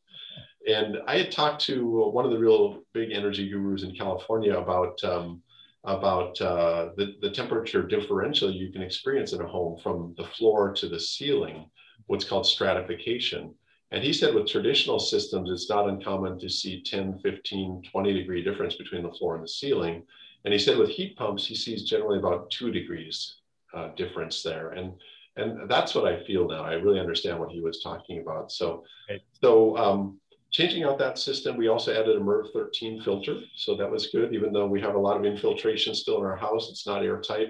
[0.68, 5.02] And I had talked to one of the real big energy gurus in California about
[5.04, 5.42] um,
[5.86, 10.74] about uh, the, the temperature differential you can experience in a home from the floor
[10.74, 11.70] to the ceiling,
[12.08, 13.56] what's called stratification.
[13.92, 18.44] And he said with traditional systems, it's not uncommon to see 10, 15, 20 degree
[18.44, 20.04] difference between the floor and the ceiling.
[20.44, 23.38] And he said with heat pumps, he sees generally about two degrees
[23.74, 24.72] uh, difference there.
[24.72, 24.94] And,
[25.38, 26.64] and that's what I feel now.
[26.64, 28.52] I really understand what he was talking about.
[28.52, 29.24] So, okay.
[29.42, 30.20] so um,
[30.52, 33.40] changing out that system, we also added a MERV 13 filter.
[33.56, 36.38] So that was good, even though we have a lot of infiltration still in our
[36.38, 37.50] house, it's not airtight.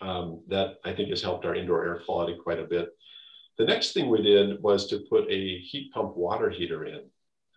[0.00, 2.88] Um, that I think has helped our indoor air quality quite a bit.
[3.58, 7.02] The next thing we did was to put a heat pump water heater in.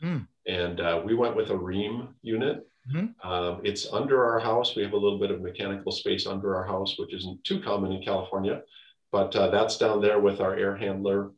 [0.04, 0.28] Mm.
[0.48, 2.68] And uh, we went with a Rheem unit.
[2.94, 3.28] Mm-hmm.
[3.28, 4.76] Um, it's under our house.
[4.76, 7.92] We have a little bit of mechanical space under our house, which isn't too common
[7.92, 8.62] in California,
[9.12, 11.32] but uh, that's down there with our air handler.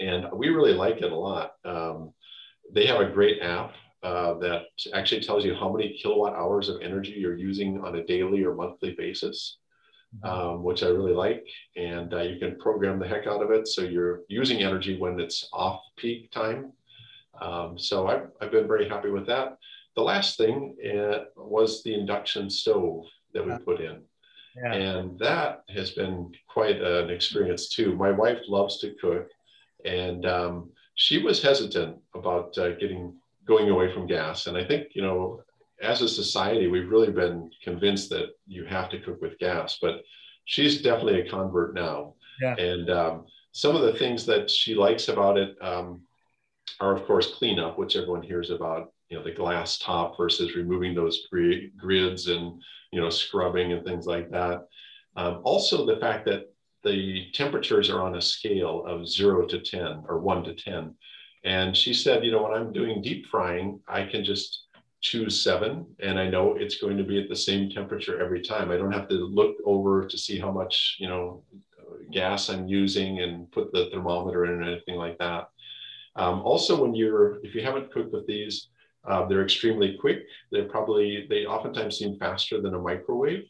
[0.00, 1.54] And we really like it a lot.
[1.64, 2.12] Um,
[2.72, 4.62] they have a great app uh, that
[4.94, 8.54] actually tells you how many kilowatt hours of energy you're using on a daily or
[8.54, 9.58] monthly basis.
[10.22, 11.46] Um, which I really like.
[11.76, 13.68] And uh, you can program the heck out of it.
[13.68, 16.72] So you're using energy when it's off peak time.
[17.40, 19.58] Um, so I've, I've been very happy with that.
[19.96, 24.02] The last thing uh, was the induction stove that we put in.
[24.62, 24.72] Yeah.
[24.72, 27.94] And that has been quite an experience too.
[27.94, 29.28] My wife loves to cook.
[29.84, 33.14] And um, she was hesitant about uh, getting
[33.46, 34.46] going away from gas.
[34.46, 35.42] And I think, you know,
[35.82, 40.02] as a society, we've really been convinced that you have to cook with gas, but
[40.44, 42.14] she's definitely a convert now.
[42.40, 42.54] Yeah.
[42.56, 46.02] And um, some of the things that she likes about it um,
[46.80, 50.94] are, of course, cleanup, which everyone hears about, you know, the glass top versus removing
[50.94, 52.60] those grids and,
[52.92, 54.66] you know, scrubbing and things like that.
[55.16, 56.44] Um, also, the fact that
[56.84, 60.94] the temperatures are on a scale of zero to 10 or one to 10.
[61.44, 64.67] And she said, you know, when I'm doing deep frying, I can just
[65.00, 68.70] choose seven and I know it's going to be at the same temperature every time.
[68.70, 71.44] I don't have to look over to see how much, you know,
[72.10, 75.50] gas I'm using and put the thermometer in or anything like that.
[76.16, 78.68] Um, also, when you're, if you haven't cooked with these,
[79.06, 80.24] uh, they're extremely quick.
[80.50, 83.44] They're probably, they oftentimes seem faster than a microwave.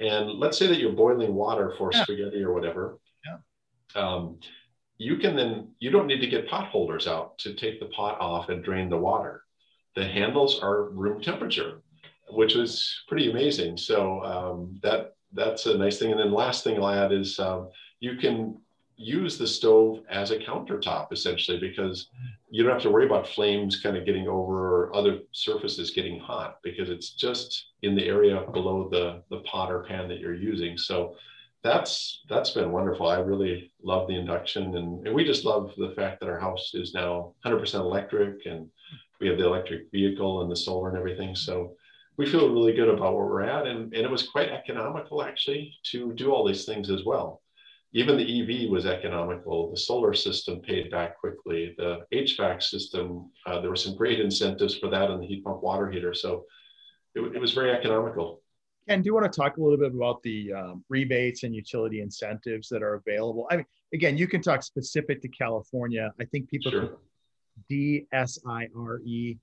[0.00, 2.02] And let's say that you're boiling water for yeah.
[2.04, 2.98] spaghetti or whatever.
[3.26, 4.02] Yeah.
[4.02, 4.38] Um,
[4.96, 8.18] you can then, you don't need to get pot holders out to take the pot
[8.20, 9.42] off and drain the water.
[9.96, 11.82] The handles are room temperature,
[12.30, 13.76] which was pretty amazing.
[13.76, 16.10] So um, that that's a nice thing.
[16.10, 17.68] And then last thing I'll add is um,
[18.00, 18.56] you can
[19.00, 22.10] use the stove as a countertop essentially because
[22.50, 26.20] you don't have to worry about flames kind of getting over or other surfaces getting
[26.20, 30.34] hot because it's just in the area below the the pot or pan that you're
[30.34, 31.16] using so
[31.62, 35.94] that's that's been wonderful i really love the induction and, and we just love the
[35.96, 38.68] fact that our house is now 100% electric and
[39.20, 41.74] we have the electric vehicle and the solar and everything so
[42.16, 45.74] we feel really good about where we're at and, and it was quite economical actually
[45.84, 47.40] to do all these things as well
[47.92, 49.70] even the EV was economical.
[49.70, 51.74] The solar system paid back quickly.
[51.76, 55.62] The HVAC system, uh, there were some great incentives for that and the heat pump
[55.62, 56.14] water heater.
[56.14, 56.44] So
[57.14, 58.42] it, it was very economical.
[58.86, 62.00] And do you want to talk a little bit about the um, rebates and utility
[62.00, 63.48] incentives that are available?
[63.50, 66.12] I mean, again, you can talk specific to California.
[66.20, 66.98] I think people sure.
[67.70, 69.38] DSIRE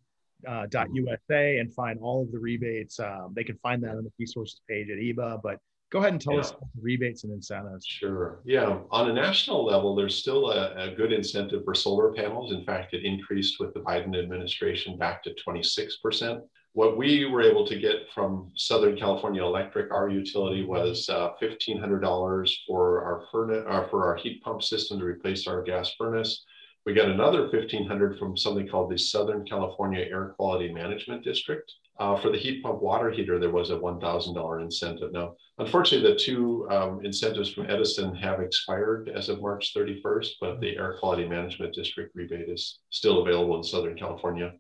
[0.48, 3.00] uh, .usa and find all of the rebates.
[3.00, 6.22] Um, they can find that on the resources page at EBA, but Go ahead and
[6.22, 6.42] tell yeah.
[6.42, 7.86] us rebates and incentives.
[7.86, 8.40] Sure.
[8.44, 8.80] Yeah.
[8.92, 12.52] On a national level, there's still a, a, good incentive for solar panels.
[12.52, 16.42] In fact, it increased with the Biden administration back to 26%.
[16.74, 22.52] What we were able to get from Southern California Electric, our utility, was uh, $1,500
[22.68, 26.44] for our furnace, uh, for our heat pump system to replace our gas furnace.
[26.88, 31.70] We got another 1500 from something called the Southern California Air Quality Management District.
[32.00, 35.12] Uh, for the heat pump water heater, there was a $1,000 incentive.
[35.12, 40.62] Now, unfortunately, the two um, incentives from Edison have expired as of March 31st, but
[40.62, 44.54] the Air Quality Management District rebate is still available in Southern California.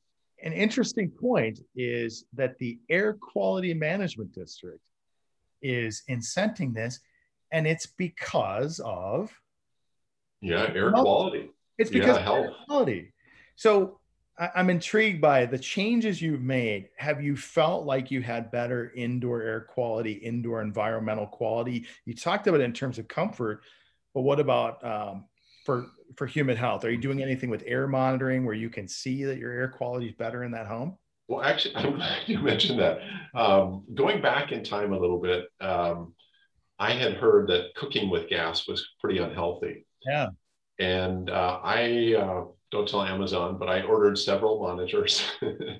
[0.43, 4.81] An interesting point is that the Air Quality Management District
[5.61, 6.99] is incenting this,
[7.53, 9.31] and it's because of
[10.41, 11.51] yeah, air quality.
[11.77, 13.13] It's because yeah, of air quality.
[13.55, 13.99] So
[14.39, 16.89] I'm intrigued by the changes you've made.
[16.97, 21.87] Have you felt like you had better indoor air quality, indoor environmental quality?
[22.05, 23.63] You talked about it in terms of comfort,
[24.13, 25.25] but what about um,
[25.65, 26.85] for for human health?
[26.85, 30.07] Are you doing anything with air monitoring where you can see that your air quality
[30.07, 30.97] is better in that home?
[31.27, 32.99] Well, actually, I'm glad you mentioned that.
[33.33, 36.13] Um, going back in time a little bit, um,
[36.77, 39.87] I had heard that cooking with gas was pretty unhealthy.
[40.05, 40.27] Yeah.
[40.79, 45.23] And uh, I uh, don't tell Amazon, but I ordered several monitors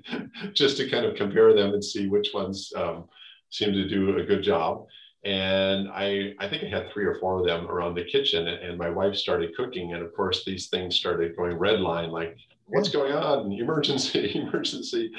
[0.54, 3.04] just to kind of compare them and see which ones um,
[3.50, 4.86] seem to do a good job.
[5.24, 8.78] And I, I think I had three or four of them around the kitchen, and
[8.78, 12.88] my wife started cooking, and of course these things started going red line, like what's
[12.88, 13.52] going on?
[13.60, 15.10] Emergency, emergency,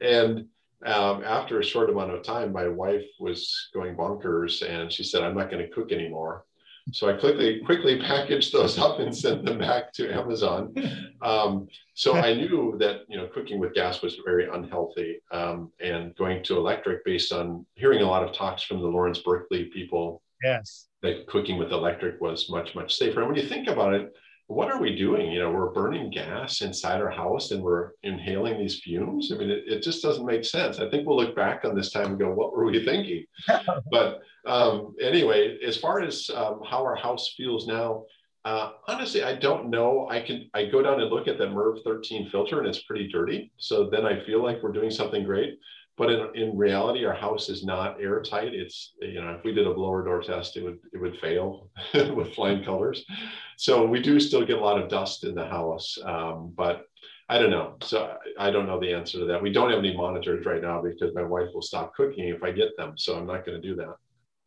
[0.00, 0.46] and
[0.84, 5.22] um, after a short amount of time, my wife was going bonkers, and she said,
[5.22, 6.44] "I'm not going to cook anymore."
[6.92, 10.74] So I quickly quickly packaged those up and sent them back to Amazon.
[11.20, 16.14] Um, so I knew that you know cooking with gas was very unhealthy, um, and
[16.16, 20.22] going to electric based on hearing a lot of talks from the Lawrence Berkeley people.
[20.44, 23.20] Yes, that cooking with electric was much much safer.
[23.20, 24.12] And when you think about it,
[24.48, 25.32] what are we doing?
[25.32, 29.32] You know, we're burning gas inside our house and we're inhaling these fumes.
[29.32, 30.78] I mean, it, it just doesn't make sense.
[30.78, 33.24] I think we'll look back on this time and go, what were we thinking?
[33.90, 38.04] but um, anyway, as far as um, how our house feels now,
[38.44, 40.06] uh, honestly, I don't know.
[40.08, 43.08] I can I go down and look at the MERV 13 filter and it's pretty
[43.08, 43.50] dirty.
[43.56, 45.58] So then I feel like we're doing something great.
[45.96, 48.54] But in, in reality, our house is not airtight.
[48.54, 51.70] It's you know if we did a blower door test, it would it would fail
[51.94, 53.04] with flying colors.
[53.56, 56.84] So we do still get a lot of dust in the house, um, but
[57.28, 57.76] I don't know.
[57.82, 59.42] So I don't know the answer to that.
[59.42, 62.52] We don't have any monitors right now because my wife will stop cooking if I
[62.52, 62.92] get them.
[62.96, 63.96] So I'm not going to do that.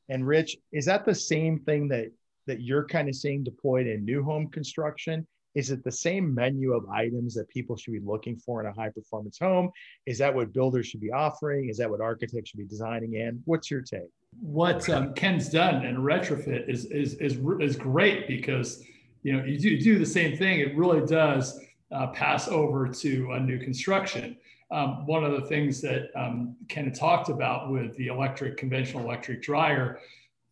[0.07, 2.11] And Rich, is that the same thing that
[2.47, 5.27] that you're kind of seeing deployed in new home construction?
[5.55, 8.73] Is it the same menu of items that people should be looking for in a
[8.73, 9.71] high performance home?
[10.05, 11.69] Is that what builders should be offering?
[11.69, 13.41] Is that what architects should be designing in?
[13.45, 14.09] What's your take?
[14.39, 18.83] What um, Ken's done in retrofit is, is, is, is great because
[19.23, 20.59] you know you do, do the same thing.
[20.59, 21.59] It really does
[21.91, 24.37] uh, pass over to a new construction.
[24.71, 29.41] Um, one of the things that um, Ken talked about with the electric, conventional electric
[29.41, 29.99] dryer,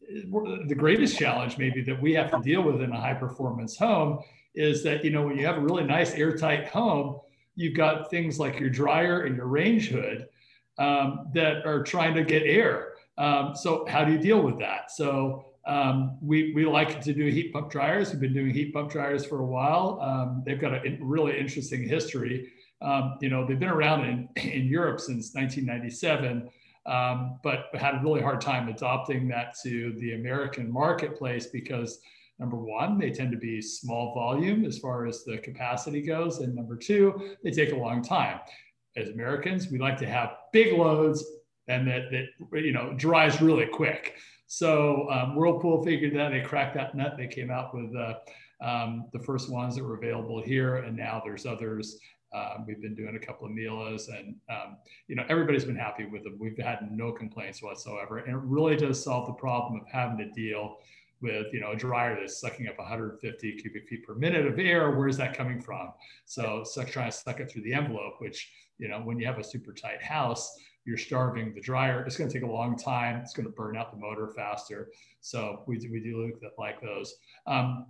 [0.01, 4.19] the greatest challenge maybe that we have to deal with in a high performance home
[4.57, 7.19] is that, you know, when you have a really nice airtight home,
[7.55, 10.27] you've got things like your dryer and your range hood
[10.79, 12.93] um, that are trying to get air.
[13.17, 14.91] Um, so how do you deal with that?
[14.91, 18.11] So um, we, we like to do heat pump dryers.
[18.11, 19.99] We've been doing heat pump dryers for a while.
[20.01, 22.51] Um, they've got a really interesting history.
[22.81, 26.49] Um, you know, they've been around in, in Europe since 1997,
[26.85, 31.99] um, but had a really hard time adopting that to the American marketplace because
[32.39, 36.39] number one, they tend to be small volume as far as the capacity goes.
[36.39, 38.39] And number two, they take a long time.
[38.95, 41.23] As Americans, we like to have big loads
[41.67, 44.15] and that, that you know, dries really quick.
[44.47, 47.15] So um, Whirlpool figured that they cracked that nut.
[47.17, 48.13] They came out with uh,
[48.61, 51.99] um, the first ones that were available here, and now there's others.
[52.33, 54.77] Um, we've been doing a couple of Miele's, and um,
[55.07, 56.37] you know everybody's been happy with them.
[56.39, 60.29] We've had no complaints whatsoever, and it really does solve the problem of having to
[60.31, 60.77] deal
[61.21, 64.91] with you know a dryer that's sucking up 150 cubic feet per minute of air.
[64.91, 65.91] Where's that coming from?
[66.25, 69.39] So, so trying to suck it through the envelope, which you know when you have
[69.39, 72.03] a super tight house, you're starving the dryer.
[72.05, 73.17] It's going to take a long time.
[73.17, 74.89] It's going to burn out the motor faster.
[75.19, 77.15] So we, we do look at like those.
[77.45, 77.87] Um,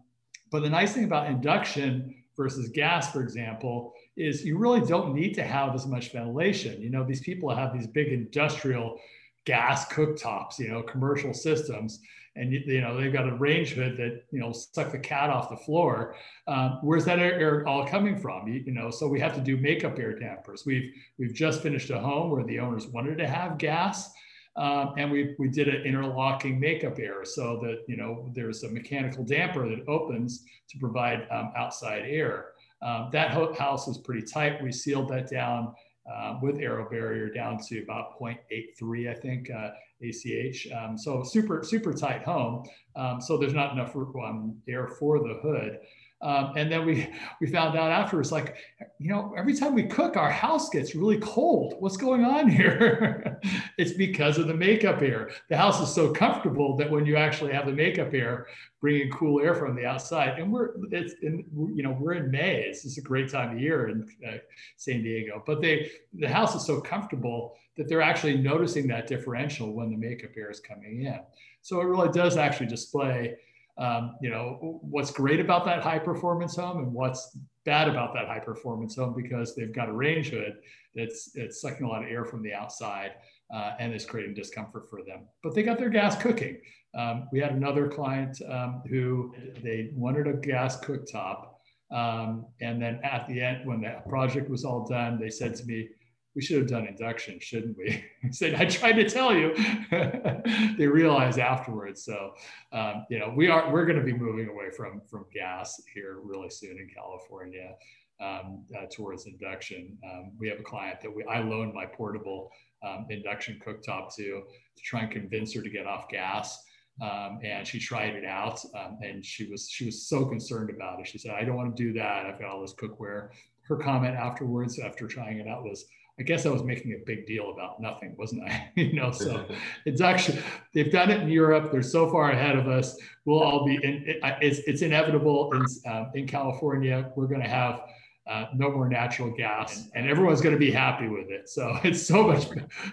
[0.50, 5.34] but the nice thing about induction versus gas, for example, is you really don't need
[5.36, 6.82] to have as much ventilation.
[6.82, 9.00] You know, these people have these big industrial
[9.46, 12.00] gas cooktops, you know, commercial systems,
[12.38, 15.50] and you, know they've got a range hood that you know suck the cat off
[15.50, 16.16] the floor.
[16.48, 18.48] Um, where's that air, air, all coming from?
[18.48, 20.64] You, you, know, so we have to do makeup air dampers.
[20.66, 24.12] We've we've just finished a home where the owners wanted to have gas.
[24.56, 28.70] Um, and we, we did an interlocking makeup air so that you know there's a
[28.70, 32.54] mechanical damper that opens to provide um, outside air.
[32.82, 34.62] Um, that house was pretty tight.
[34.62, 35.74] We sealed that down
[36.12, 39.70] uh, with AeroBarrier down to about 0.83, I think, uh,
[40.01, 40.68] ACH.
[40.72, 42.64] Um, so super, super tight home.
[42.95, 45.80] Um, so there's not enough um, air for the hood.
[46.20, 47.07] Um, and then we
[47.39, 48.55] we found out afterwards, like,
[48.97, 51.76] you know, every time we cook, our house gets really cold.
[51.80, 53.39] What's going on here?
[53.78, 55.30] it's because of the makeup air.
[55.49, 58.47] The house is so comfortable that when you actually have the makeup air,
[58.82, 61.45] bringing cool air from the outside, and we're it's in,
[61.76, 62.61] you know we're in May.
[62.61, 64.38] It's just a great time of year in uh,
[64.78, 65.43] San Diego.
[65.45, 69.97] But they the house is so comfortable that they're actually noticing that differential when the
[69.97, 71.20] makeup air is coming in.
[71.61, 73.36] So it really does actually display
[73.78, 78.28] um, you know, what's great about that high performance home and what's bad about that
[78.28, 80.58] high performance home because they've got a range hood
[80.96, 83.12] that's it's sucking a lot of air from the outside
[83.54, 85.28] uh, and is creating discomfort for them.
[85.44, 86.60] But they got their gas cooking.
[86.98, 91.50] Um, we had another client um, who they wanted a gas cooktop.
[91.92, 95.66] Um, and then at the end, when the project was all done, they said to
[95.66, 95.90] me,
[96.38, 98.06] we should have done induction, shouldn't we?
[98.24, 99.56] I said, I tried to tell you.
[100.78, 102.04] they realized afterwards.
[102.06, 102.36] So,
[102.72, 106.20] um, you know, we are we're going to be moving away from from gas here
[106.24, 107.74] really soon in California
[108.22, 109.98] um, uh, towards induction.
[110.06, 112.52] Um, we have a client that we I loaned my portable
[112.88, 116.64] um, induction cooktop to to try and convince her to get off gas.
[117.02, 121.00] Um, and she tried it out um, and she was she was so concerned about
[121.00, 123.30] it she said i don't want to do that i've got all this cookware
[123.68, 125.86] her comment afterwards after trying it out was
[126.20, 128.72] I guess I was making a big deal about nothing, wasn't I?
[128.76, 129.45] you know, so
[129.86, 130.39] it's actually
[130.74, 131.72] they've done it in Europe.
[131.72, 132.97] They're so far ahead of us.
[133.26, 134.03] We'll all be in.
[134.41, 137.11] It's, it's inevitable in um, in California.
[137.15, 137.82] We're going to have
[138.28, 141.49] uh, no more natural gas, and everyone's going to be happy with it.
[141.49, 142.47] So it's so much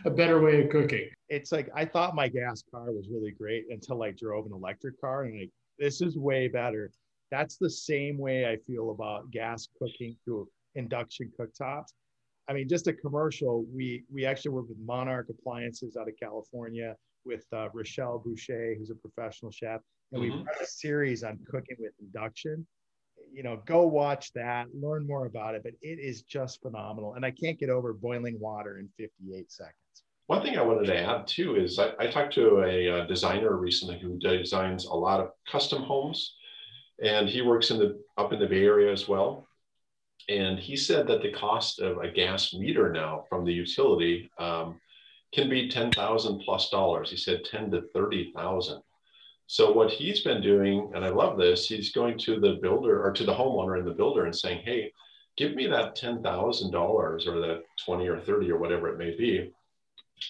[0.05, 1.09] a better way of cooking.
[1.31, 5.01] It's like I thought my gas car was really great until I drove an electric
[5.01, 6.91] car, and like this is way better.
[7.31, 11.93] That's the same way I feel about gas cooking through induction cooktops
[12.49, 13.65] I mean, just a commercial.
[13.75, 18.91] We we actually work with Monarch Appliances out of California with uh, Rochelle Boucher, who's
[18.91, 19.81] a professional chef,
[20.13, 20.39] and mm-hmm.
[20.39, 22.67] we've got a series on cooking with induction.
[23.33, 25.63] You know, go watch that, learn more about it.
[25.63, 29.75] But it is just phenomenal, and I can't get over boiling water in 58 seconds.
[30.27, 33.07] One thing I wanted to add too is I, I talked to a, a uh,
[33.07, 36.37] designer recently who designs a lot of custom homes,
[37.03, 39.49] and he works in the up in the Bay Area as well
[40.29, 44.81] and he said that the cost of a gas meter now from the utility um,
[45.33, 47.11] can be 10,000 plus dollars.
[47.11, 48.83] He said 10 to 30,000.
[49.47, 53.13] So what he's been doing, and I love this, he's going to the builder or
[53.13, 54.91] to the homeowner and the builder and saying, hey,
[55.37, 59.53] give me that $10,000 or that 20 or 30 or whatever it may be.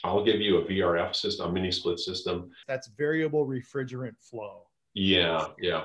[0.03, 2.51] I'll give you a VRF system, a mini split system.
[2.67, 4.63] That's variable refrigerant flow.
[4.95, 5.85] Yeah, yeah.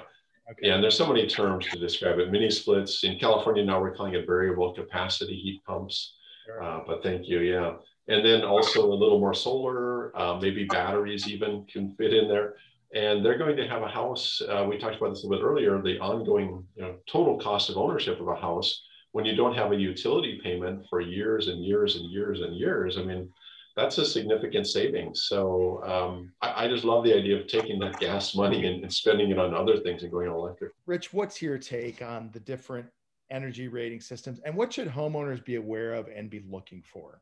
[0.51, 0.67] Okay.
[0.67, 2.31] Yeah, and there's so many terms to describe it.
[2.31, 6.15] Mini splits in California now we're calling it variable capacity heat pumps.
[6.45, 6.63] Sure.
[6.63, 7.73] Uh, but thank you, yeah.
[8.07, 12.55] And then also a little more solar, uh, maybe batteries even can fit in there.
[12.95, 14.41] And they're going to have a house.
[14.41, 15.79] Uh, we talked about this a little bit earlier.
[15.79, 18.81] The ongoing, you know, total cost of ownership of a house
[19.11, 22.97] when you don't have a utility payment for years and years and years and years.
[22.97, 23.29] I mean,
[23.75, 25.23] that's a significant savings.
[25.23, 28.91] So um, I, I, just love the idea of taking that gas money and, and,
[28.91, 30.71] spending it on other things and going electric.
[30.85, 32.87] Rich, what's your take on the different
[33.31, 37.21] energy rating systems and what should homeowners be aware of and be looking for?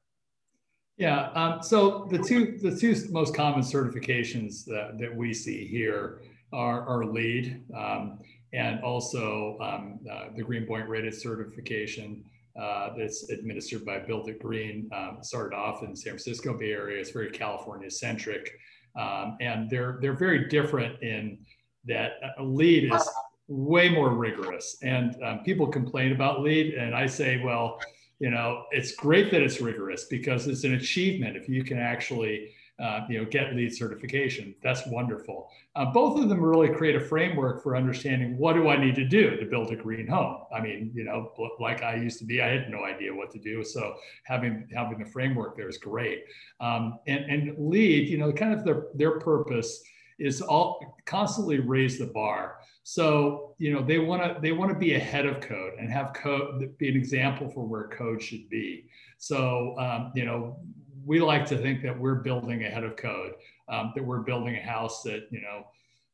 [0.98, 6.22] Yeah, um, so the two the two most common certifications that, that we see here
[6.52, 8.20] are, are LEED um,
[8.54, 12.24] and also um, uh, the Greenpoint rated certification
[12.60, 14.90] uh, that's administered by Build It Green.
[14.94, 17.00] Um, started off in San Francisco Bay Area.
[17.00, 18.58] It's very California centric,
[18.96, 21.40] um, and they're they're very different in
[21.86, 23.10] that a LEED is
[23.48, 24.78] way more rigorous.
[24.82, 27.80] And um, people complain about LEED, and I say, well,
[28.20, 32.52] you know, it's great that it's rigorous because it's an achievement if you can actually
[32.80, 34.54] uh, you know, get LEED certification.
[34.62, 35.50] That's wonderful.
[35.76, 39.06] Uh, both of them really create a framework for understanding what do I need to
[39.06, 40.44] do to build a green home.
[40.54, 43.40] I mean, you know, like I used to be, I had no idea what to
[43.40, 43.64] do.
[43.64, 46.26] So having having the framework there is great.
[46.60, 49.82] Um, and and LEED, you know, kind of their their purpose
[50.20, 52.60] is all constantly raise the bar.
[52.84, 56.14] So you know they want to they want to be ahead of code and have
[56.14, 58.86] code be an example for where code should be.
[59.18, 60.60] So um, you know
[61.08, 63.32] we like to think that we're building ahead of code,
[63.70, 65.66] um, that we're building a house that, you know,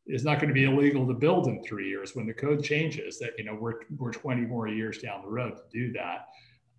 [0.05, 3.17] is not going to be illegal to build in three years when the code changes
[3.17, 6.27] that, you know, we're, we're 20 more years down the road to do that.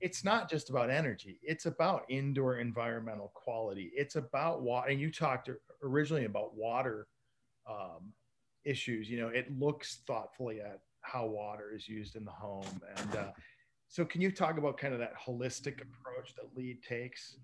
[0.01, 1.41] It's not just about energy.
[1.43, 3.91] It's about indoor environmental quality.
[3.97, 4.91] It's about water.
[4.91, 5.51] And you talked
[5.83, 7.09] originally about water
[7.69, 8.13] um,
[8.65, 9.11] issues.
[9.11, 12.81] You know, it looks thoughtfully at how water is used in the home.
[12.99, 13.31] And uh,
[13.89, 17.37] so, can you talk about kind of that holistic approach that LEED takes?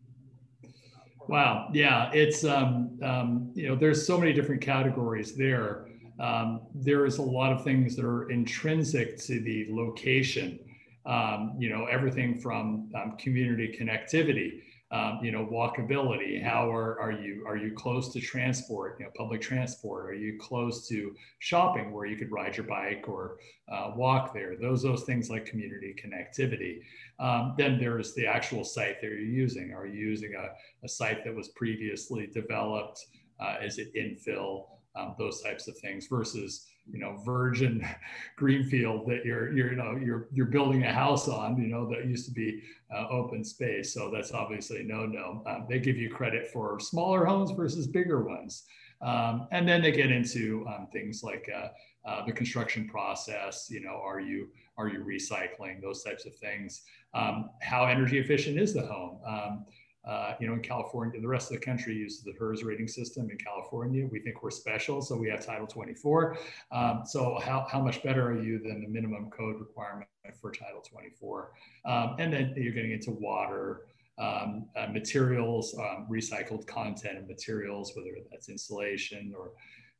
[1.29, 1.69] Wow.
[1.73, 2.11] Yeah.
[2.13, 5.87] It's, um, um, you know, there's so many different categories there.
[6.19, 10.59] Um, there is a lot of things that are intrinsic to the location.
[11.07, 14.61] Um, you know, everything from um, community connectivity
[14.93, 16.43] um, you know, walkability.
[16.43, 18.97] How are, are you are you close to transport?
[18.99, 20.07] You know, public transport.
[20.07, 23.37] Are you close to shopping where you could ride your bike or
[23.71, 24.57] uh, walk there?
[24.57, 26.81] Those those things like community connectivity.
[27.21, 29.73] Um, then there is the actual site that you're using.
[29.73, 30.49] Are you using a,
[30.85, 33.07] a site that was previously developed?
[33.39, 34.67] Uh, is it infill?
[34.97, 37.87] Um, those types of things versus you know virgin
[38.37, 42.07] greenfield that you're you're you know you're you're building a house on you know that
[42.07, 42.63] used to be
[42.95, 43.93] uh, open space.
[43.95, 48.23] So that's obviously no no um, they give you credit for smaller homes versus bigger
[48.23, 48.65] ones.
[49.03, 51.69] Um, and then they get into um, things like uh,
[52.07, 56.83] uh, the construction process you know are you are you recycling those types of things.
[57.13, 59.21] Um, how energy efficient is the home?
[59.27, 59.67] Um,
[60.07, 63.29] uh, you know, in California, the rest of the country uses the HERS rating system.
[63.31, 66.39] In California, we think we're special, so we have Title 24.
[66.73, 70.09] Um, so how, how much better are you than the minimum code requirement
[70.41, 71.53] for Title 24?
[71.85, 73.83] Um, and then you're getting into water,
[74.19, 79.53] um, uh, materials, um, recycled content and materials, whether that's insulation or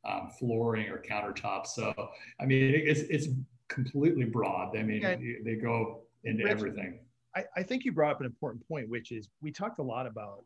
[0.03, 1.67] um, flooring or countertops.
[1.67, 1.93] So,
[2.39, 3.27] I mean, it's, it's
[3.67, 4.75] completely broad.
[4.75, 5.01] I mean,
[5.45, 6.99] they go into everything
[7.35, 10.05] I, I think you brought up an important point, which is we talked a lot
[10.05, 10.43] about,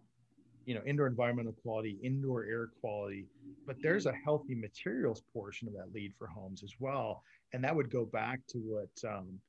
[0.66, 3.26] you know, indoor environmental quality, indoor air quality,
[3.66, 7.24] but there's a healthy materials portion of that LEED for homes as well.
[7.54, 9.40] And that would go back to what um,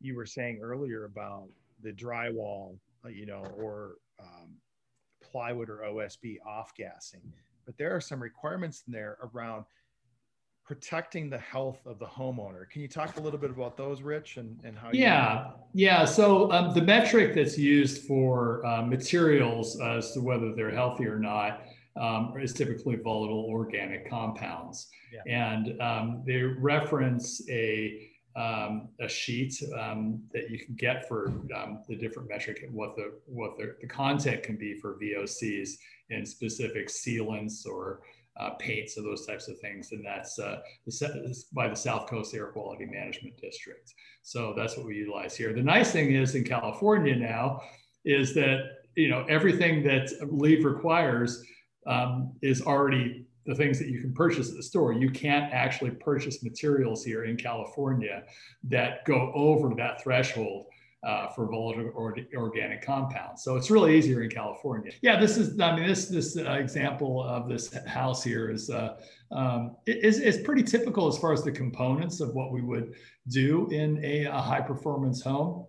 [0.00, 1.48] you were saying earlier about
[1.82, 4.50] the drywall, uh, you know, or um,
[5.22, 7.20] plywood or OSB off gassing.
[7.66, 9.64] But there are some requirements in there around
[10.64, 12.68] protecting the health of the homeowner.
[12.70, 14.90] Can you talk a little bit about those, Rich, and, and how?
[14.92, 16.04] Yeah, yeah.
[16.04, 21.18] So um, the metric that's used for uh, materials as to whether they're healthy or
[21.18, 21.62] not
[22.00, 25.54] um, is typically volatile organic compounds, yeah.
[25.54, 31.82] and um, they reference a um, a sheet um, that you can get for um,
[31.86, 35.72] the different metric and what the what the, the content can be for VOCs
[36.08, 38.00] in specific sealants or
[38.38, 39.92] uh, paints or those types of things.
[39.92, 40.60] And that's uh,
[41.52, 43.92] by the South Coast Air Quality Management District.
[44.22, 45.52] So that's what we utilize here.
[45.52, 47.60] The nice thing is in California now
[48.04, 48.64] is that,
[48.96, 51.42] you know, everything that LEED requires
[51.86, 54.92] um, is already the things that you can purchase at the store.
[54.92, 58.22] You can't actually purchase materials here in California
[58.64, 60.66] that go over that threshold
[61.02, 63.42] uh, for volatile or organic compounds.
[63.42, 64.92] So it's really easier in California.
[65.02, 68.96] Yeah, this is, I mean, this this uh, example of this house here is, uh,
[69.32, 72.94] um, is, is pretty typical as far as the components of what we would
[73.28, 75.66] do in a, a high performance home.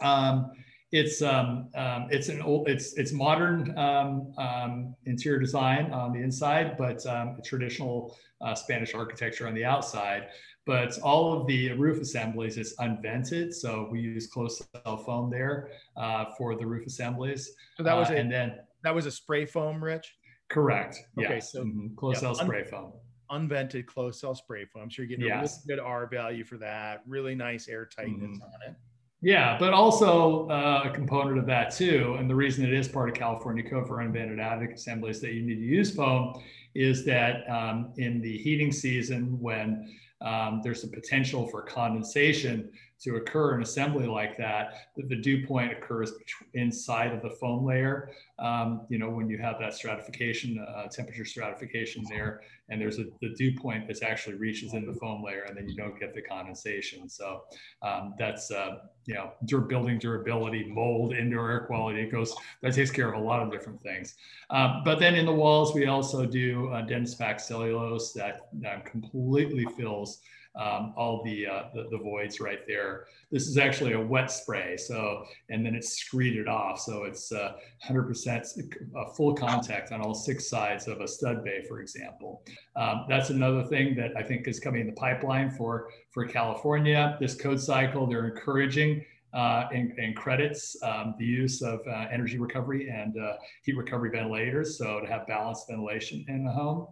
[0.00, 0.50] Um,
[0.92, 6.20] it's um, um, it's an old it's it's modern um, um, interior design on the
[6.20, 10.28] inside, but um, traditional uh, Spanish architecture on the outside.
[10.66, 15.68] But all of the roof assemblies is unvented, so we use closed cell foam there
[15.96, 17.52] uh, for the roof assemblies.
[17.76, 20.14] So that was uh, a, and then that was a spray foam, Rich.
[20.48, 20.98] Correct.
[21.18, 21.52] Okay, yes.
[21.52, 21.94] so mm-hmm.
[21.96, 22.92] closed yeah, cell spray un- foam.
[23.30, 24.82] Unvented closed cell spray foam.
[24.82, 25.36] I'm sure you're getting yes.
[25.36, 27.02] a really good R value for that.
[27.06, 28.42] Really nice air tightness mm-hmm.
[28.42, 28.76] on it.
[29.24, 33.08] Yeah, but also uh, a component of that too, and the reason it is part
[33.08, 36.34] of California Code for unvented attic assemblies that you need to use foam
[36.74, 39.90] is that um, in the heating season when
[40.24, 42.70] um, there's a potential for condensation
[43.04, 46.12] to occur in assembly like that, that the dew point occurs
[46.54, 48.10] inside of the foam layer.
[48.38, 52.40] Um, you know, when you have that stratification, uh, temperature stratification there,
[52.70, 55.68] and there's a the dew point that actually reaches in the foam layer, and then
[55.68, 57.08] you don't get the condensation.
[57.08, 57.44] So
[57.82, 62.00] um, that's uh, you know, dur- building durability, mold, indoor air quality.
[62.00, 64.16] It goes that takes care of a lot of different things.
[64.50, 68.86] Um, but then in the walls, we also do uh, dense packed cellulose that, that
[68.86, 70.20] completely fills
[70.56, 73.06] um, all the, uh, the, the voids right there.
[73.30, 77.54] This is actually a wet spray, so and then it's screeded off, so it's uh,
[77.84, 82.42] 100% full contact on all six sides of a stud bay, for example.
[82.76, 87.16] Um, that's another thing that I think is coming in the pipeline for for California.
[87.20, 92.38] This code cycle, they're encouraging uh, and, and, credits um, the use of uh, energy
[92.38, 93.32] recovery and uh,
[93.64, 94.78] heat recovery ventilators.
[94.78, 96.86] So to have balanced ventilation in the home.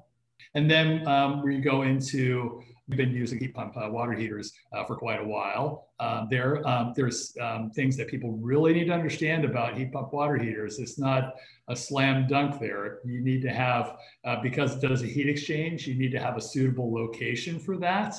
[0.57, 2.61] And then um, we go into
[2.93, 5.89] We've been using heat pump uh, water heaters uh, for quite a while.
[5.99, 10.13] Um, there, um, there's um, things that people really need to understand about heat pump
[10.13, 10.79] water heaters.
[10.79, 11.37] It's not
[11.69, 12.99] a slam dunk there.
[13.07, 16.37] You need to have, uh, because it does a heat exchange, you need to have
[16.37, 18.15] a suitable location for that.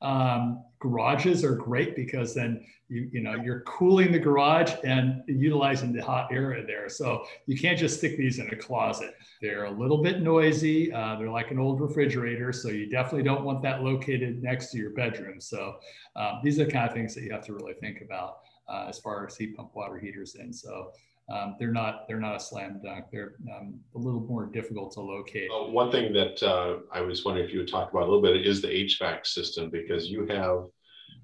[0.00, 5.92] Um, garages are great because then you, you know you're cooling the garage and utilizing
[5.92, 6.88] the hot air there.
[6.88, 9.14] So you can't just stick these in a closet.
[9.40, 10.92] They're a little bit noisy.
[10.92, 14.78] Uh, they're like an old refrigerator, so you definitely don't want that located next to
[14.78, 15.40] your bedroom.
[15.40, 15.76] So
[16.16, 18.86] um, these are the kind of things that you have to really think about uh,
[18.88, 20.36] as far as heat pump water heaters.
[20.36, 20.92] And so
[21.32, 23.06] um, they're not they're not a slam dunk.
[23.10, 25.50] They're um, a little more difficult to locate.
[25.50, 28.22] Uh, one thing that uh, I was wondering if you would talk about a little
[28.22, 30.66] bit is the HVAC system because you have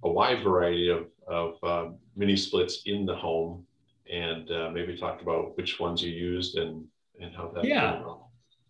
[0.02, 3.64] a wide variety of, of uh, mini splits in the home,
[4.10, 6.84] and uh, maybe talk about which ones you used and
[7.20, 7.64] and how that.
[7.64, 8.02] Yeah.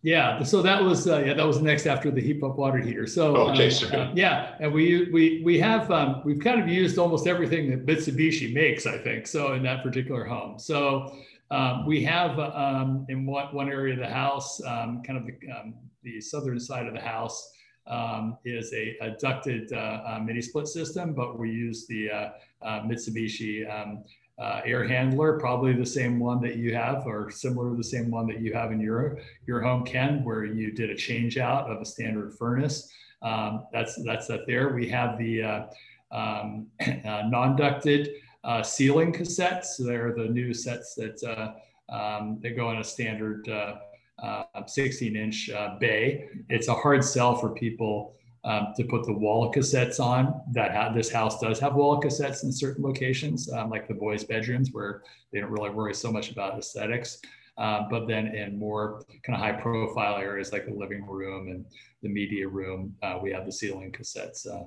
[0.03, 3.05] Yeah, so that was uh, yeah that was next after the heat pump water heater.
[3.05, 6.67] So oh, okay, um, uh, yeah, and we we we have um, we've kind of
[6.67, 9.27] used almost everything that Mitsubishi makes, I think.
[9.27, 11.15] So in that particular home, so
[11.51, 15.35] um, we have um, in one one area of the house, um, kind of the
[15.51, 17.51] um, the southern side of the house
[18.45, 22.29] is a, a ducted uh, uh, mini split system, but we use the uh,
[22.61, 23.65] uh Mitsubishi
[24.41, 28.09] uh, air handler, probably the same one that you have, or similar to the same
[28.09, 31.69] one that you have in your your home, Ken, where you did a change out
[31.69, 32.91] of a standard furnace.
[33.21, 34.73] Um, that's that's that there.
[34.73, 35.63] We have the uh,
[36.11, 39.77] um, uh, non-ducted uh, ceiling cassettes.
[39.77, 43.47] They're the new sets that uh, um, they go in a standard
[44.23, 46.29] 16-inch uh, bay.
[46.49, 50.41] It's a hard sell for people um, to put the wall cassettes on.
[50.51, 54.23] That ha- this house does have wall cassettes in certain locations, um, like the boys'
[54.23, 57.19] bedrooms, where they don't really worry so much about aesthetics.
[57.57, 61.65] Uh, but then in more kind of high profile areas like the living room and
[62.01, 64.63] the media room, uh, we have the ceiling cassettes uh,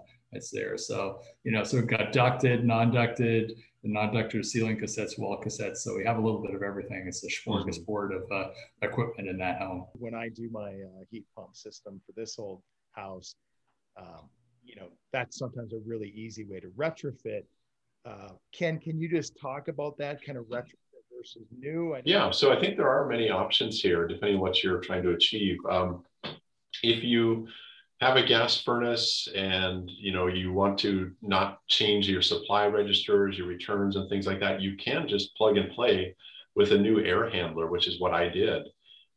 [0.52, 0.76] there.
[0.76, 3.52] So, you know, so we've got ducted, non ducted,
[3.84, 5.78] the non ducted ceiling cassettes, wall cassettes.
[5.78, 7.04] So we have a little bit of everything.
[7.06, 8.32] It's a smorgasbord mm-hmm.
[8.32, 8.50] of uh,
[8.82, 9.86] equipment in that home.
[9.92, 12.62] When I do my uh, heat pump system for this old
[12.92, 13.36] house,
[13.98, 14.30] um,
[14.64, 17.42] you know, that's sometimes a really easy way to retrofit.
[18.06, 20.74] Uh, Ken, can you just talk about that kind of retrofit
[21.16, 21.94] versus new?
[22.04, 25.10] yeah, so I think there are many options here, depending on what you're trying to
[25.10, 25.58] achieve.
[25.68, 26.04] Um,
[26.82, 27.46] if you
[28.00, 33.38] have a gas furnace and you know you want to not change your supply registers,
[33.38, 36.14] your returns, and things like that, you can just plug and play
[36.54, 38.62] with a new air handler, which is what I did.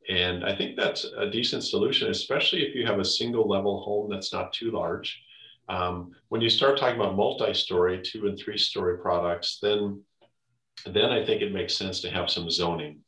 [0.09, 4.09] And I think that's a decent solution, especially if you have a single level home
[4.09, 5.21] that's not too large.
[5.69, 10.01] Um, when you start talking about multi-story, two and three story products, then,
[10.85, 13.01] then I think it makes sense to have some zoning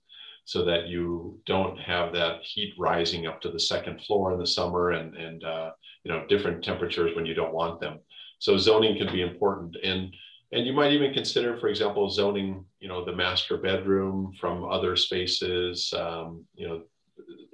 [0.49, 4.47] so that you don't have that heat rising up to the second floor in the
[4.47, 5.69] summer and, and uh,
[6.03, 7.99] you know, different temperatures when you don't want them.
[8.39, 9.77] So zoning can be important.
[9.83, 10.11] And
[10.51, 14.95] and you might even consider, for example, zoning, you know, the master bedroom from other
[14.95, 16.81] spaces, um, you know,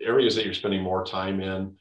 [0.02, 1.76] areas that you're spending more time in.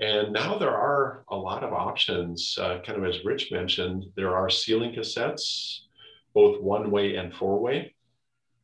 [0.00, 4.34] And now there are a lot of options, uh, kind of as Rich mentioned, there
[4.34, 5.80] are ceiling cassettes,
[6.32, 7.94] both one way and four way.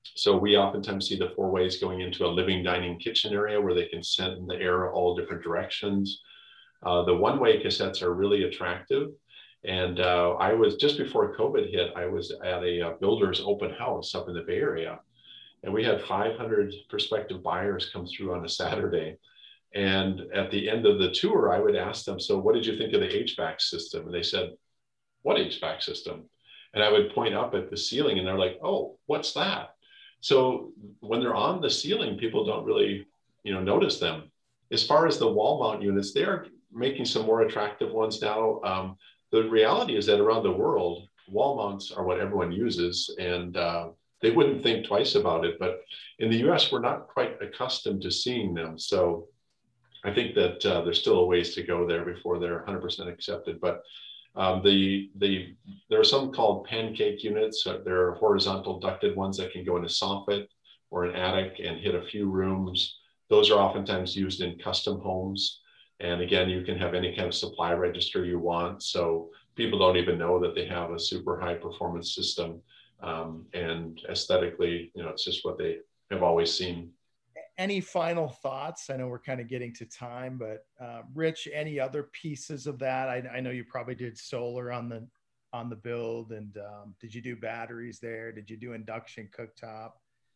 [0.03, 3.75] So we oftentimes see the four ways going into a living, dining, kitchen area where
[3.75, 6.23] they can send the air all different directions.
[6.83, 9.09] Uh, the one way cassettes are really attractive
[9.65, 13.41] and uh, I was just before COVID hit, I was at a, a uh, builder's
[13.41, 14.99] open house up in the Bay Area.
[15.63, 19.19] And we had 500 prospective buyers come through on a Saturday.
[19.75, 22.79] And at the end of the tour, I would ask them, So, what did you
[22.79, 24.07] think of the HVAC system?
[24.07, 24.51] And they said,
[25.23, 26.25] What HVAC system?
[26.73, 29.75] And I would point up at the ceiling and they're like, Oh, what's that?
[30.21, 33.07] So, when they're on the ceiling, people don't really
[33.43, 34.31] you know, notice them.
[34.73, 38.61] As far as the wall mount units, they're making some more attractive ones now.
[38.63, 38.97] Um,
[39.33, 43.89] the reality is that around the world, wall mounts are what everyone uses, and uh,
[44.21, 45.59] they wouldn't think twice about it.
[45.59, 45.81] But
[46.19, 49.29] in the U.S., we're not quite accustomed to seeing them, so
[50.05, 53.61] I think that uh, there's still a ways to go there before they're 100% accepted.
[53.61, 53.83] But
[54.37, 55.55] um, the the
[55.89, 57.67] there are some called pancake units.
[57.67, 60.47] Uh, there are horizontal ducted ones that can go in a soffit
[60.91, 62.99] or an attic and hit a few rooms.
[63.29, 65.61] Those are oftentimes used in custom homes.
[66.01, 68.83] And again, you can have any kind of supply register you want.
[68.83, 72.61] So people don't even know that they have a super high performance system.
[73.03, 75.79] Um, and aesthetically, you know, it's just what they
[76.11, 76.91] have always seen.
[77.61, 78.89] Any final thoughts?
[78.89, 82.79] I know we're kind of getting to time, but uh, Rich, any other pieces of
[82.79, 83.11] that?
[83.11, 85.07] I, I, know you probably did solar on the
[85.53, 88.33] on the build, and um, did you do batteries there?
[88.33, 89.91] Did you do induction cooktop?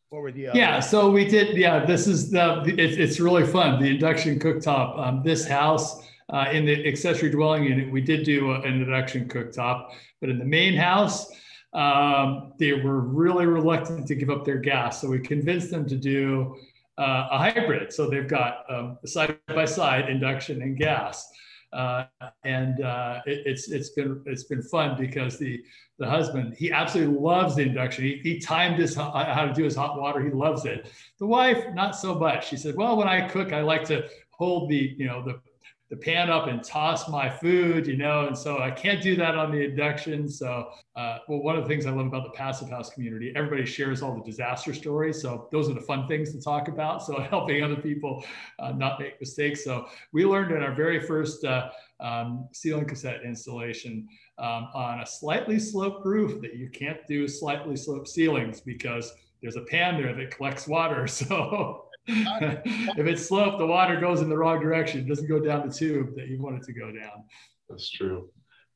[0.09, 0.59] What were the other?
[0.59, 1.57] Yeah, so we did.
[1.57, 2.61] Yeah, this is the.
[2.77, 3.81] It's, it's really fun.
[3.81, 4.99] The induction cooktop.
[4.99, 9.95] Um, this house uh, in the accessory dwelling unit, we did do an induction cooktop,
[10.21, 11.31] but in the main house,
[11.73, 15.01] um, they were really reluctant to give up their gas.
[15.01, 16.55] So we convinced them to do
[16.97, 17.91] uh, a hybrid.
[17.93, 18.65] So they've got
[19.05, 21.27] side by side induction and gas.
[21.73, 22.05] Uh,
[22.45, 25.61] and uh, it, it's it's been it's been fun because the
[25.99, 28.05] the husband he absolutely loves the induction.
[28.05, 30.23] He, he timed his how to do his hot water.
[30.23, 30.89] He loves it.
[31.19, 32.47] The wife not so much.
[32.47, 35.41] She said, "Well, when I cook, I like to hold the you know the
[35.89, 39.35] the pan up and toss my food, you know, and so I can't do that
[39.35, 40.27] on the induction.
[40.27, 43.65] So, uh, well, one of the things I love about the passive house community, everybody
[43.65, 45.21] shares all the disaster stories.
[45.21, 47.03] So those are the fun things to talk about.
[47.03, 48.23] So helping other people
[48.59, 49.63] uh, not make mistakes.
[49.63, 51.69] So we learned in our very first uh,
[51.99, 57.75] um, ceiling cassette installation um, on a slightly sloped roof that you can't do slightly
[57.75, 61.07] sloped ceilings because there's a pan there that collects water.
[61.15, 65.01] So if it's sloped, the water goes in the wrong direction.
[65.01, 67.23] It doesn't go down the tube that you want it to go down.
[67.67, 68.29] That's true.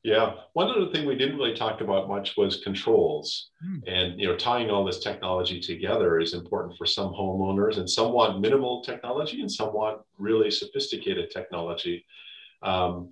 [0.03, 0.35] Yeah.
[0.53, 3.49] One other thing we didn't really talk about much was controls.
[3.61, 3.77] Hmm.
[3.85, 8.13] And you know, tying all this technology together is important for some homeowners, and some
[8.13, 12.05] want minimal technology, and some want really sophisticated technology.
[12.61, 13.09] Um,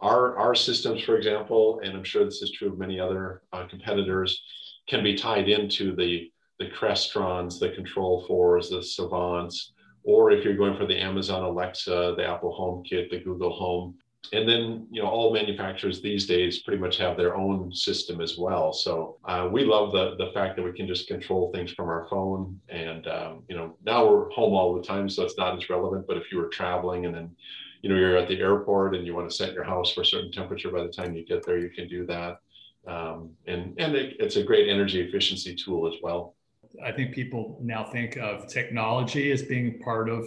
[0.00, 3.66] our our systems, for example, and I'm sure this is true of many other uh,
[3.66, 4.42] competitors,
[4.88, 9.72] can be tied into the the Crestrons, the Control Fours, the Savants,
[10.04, 13.96] or if you're going for the Amazon Alexa, the Apple Home Kit, the Google Home.
[14.32, 18.38] And then, you know, all manufacturers these days pretty much have their own system as
[18.38, 18.72] well.
[18.72, 22.06] So uh, we love the the fact that we can just control things from our
[22.08, 22.60] phone.
[22.68, 26.06] And um, you know, now we're home all the time, so it's not as relevant.
[26.06, 27.34] But if you were traveling and then,
[27.82, 30.06] you know, you're at the airport and you want to set your house for a
[30.06, 32.40] certain temperature by the time you get there, you can do that.
[32.86, 36.36] Um, and and it, it's a great energy efficiency tool as well.
[36.84, 40.24] I think people now think of technology as being part of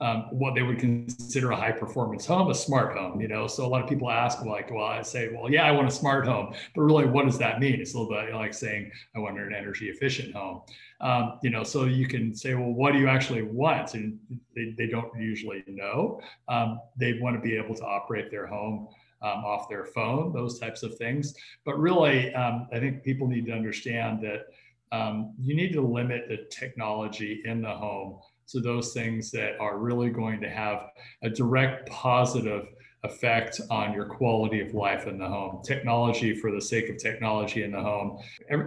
[0.00, 3.46] um, what they would consider a high performance home, a smart home, you know.
[3.46, 5.90] So a lot of people ask, like, well, I say, well, yeah, I want a
[5.90, 7.80] smart home, but really, what does that mean?
[7.80, 10.62] It's a little bit like saying I want an energy efficient home,
[11.00, 11.64] um, you know.
[11.64, 13.94] So you can say, well, what do you actually want?
[13.94, 14.18] And
[14.56, 16.20] they, they don't usually know.
[16.48, 18.88] Um, they want to be able to operate their home.
[19.22, 21.34] Um, off their phone, those types of things.
[21.66, 24.46] But really, um, I think people need to understand that
[24.92, 28.20] um, you need to limit the technology in the home
[28.50, 30.90] to those things that are really going to have
[31.22, 32.66] a direct positive
[33.02, 35.62] effect on your quality of life in the home.
[35.64, 38.18] Technology for the sake of technology in the home.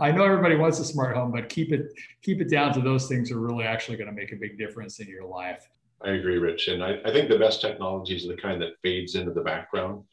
[0.01, 3.07] I know everybody wants a smart home, but keep it keep it down to those
[3.07, 5.67] things that are really actually going to make a big difference in your life.
[6.03, 6.67] I agree, Rich.
[6.67, 10.03] And I, I think the best technologies are the kind that fades into the background,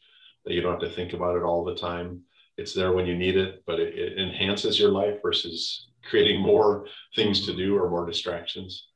[0.45, 2.21] that you don't have to think about it all the time.
[2.57, 6.85] It's there when you need it, but it, it enhances your life versus creating more
[7.15, 8.87] things to do or more distractions.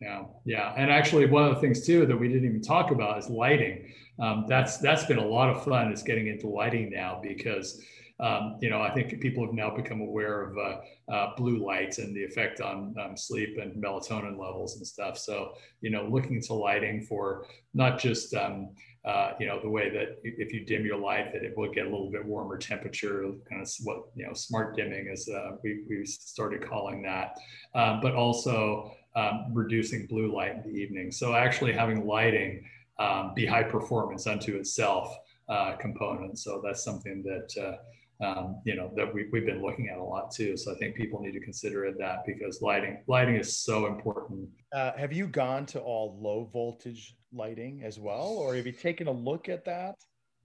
[0.00, 3.18] Yeah, yeah, and actually, one of the things too that we didn't even talk about
[3.18, 3.92] is lighting.
[4.18, 5.92] Um, that's that's been a lot of fun.
[5.92, 7.82] Is getting into lighting now because
[8.20, 11.98] um, you know I think people have now become aware of uh, uh, blue lights
[11.98, 15.18] and the effect on um, sleep and melatonin levels and stuff.
[15.18, 18.70] So you know, looking to lighting for not just um,
[19.04, 21.86] uh, you know, the way that if you dim your light, that it will get
[21.86, 25.84] a little bit warmer temperature, kind of what, you know, smart dimming is, uh, we,
[25.88, 27.38] we started calling that,
[27.74, 31.10] um, but also um, reducing blue light in the evening.
[31.10, 32.62] So actually having lighting
[32.98, 35.16] um, be high performance unto itself
[35.48, 36.38] uh, component.
[36.38, 37.76] So that's something that, uh,
[38.20, 40.56] um, you know that we, we've been looking at a lot too.
[40.56, 44.48] So i think people need to consider that because lighting lighting is so important.
[44.72, 49.06] Uh, have you gone to all low voltage lighting as well or have you taken
[49.06, 49.94] a look at that?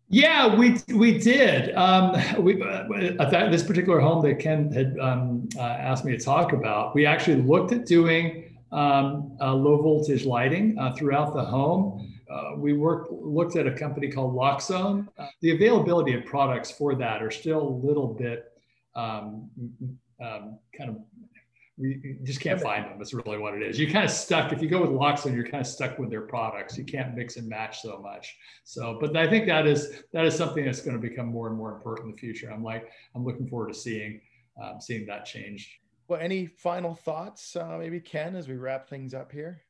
[0.07, 1.76] Yeah we we did.
[1.76, 6.53] Um, we uh, this particular home that ken had um, uh, asked me to talk
[6.53, 12.51] about we actually looked at doing um, low voltage lighting uh, throughout the home uh,
[12.57, 15.07] we worked looked at a company called Loxone.
[15.17, 18.51] Uh, the availability of products for that are still a little bit
[18.95, 19.49] um,
[20.23, 20.97] um, kind of
[21.78, 22.97] we just can't find them.
[22.97, 23.78] That's really what it is.
[23.78, 24.53] You're kind of stuck.
[24.53, 26.78] If you go with Loxone, you're kind of stuck with their products.
[26.78, 28.34] You can't mix and match so much.
[28.63, 31.57] So, but I think that is that is something that's going to become more and
[31.57, 32.49] more important in the future.
[32.49, 34.21] I'm like, I'm looking forward to seeing
[34.61, 35.82] um, seeing that change.
[36.07, 39.61] Well, any final thoughts, uh, maybe Ken, as we wrap things up here?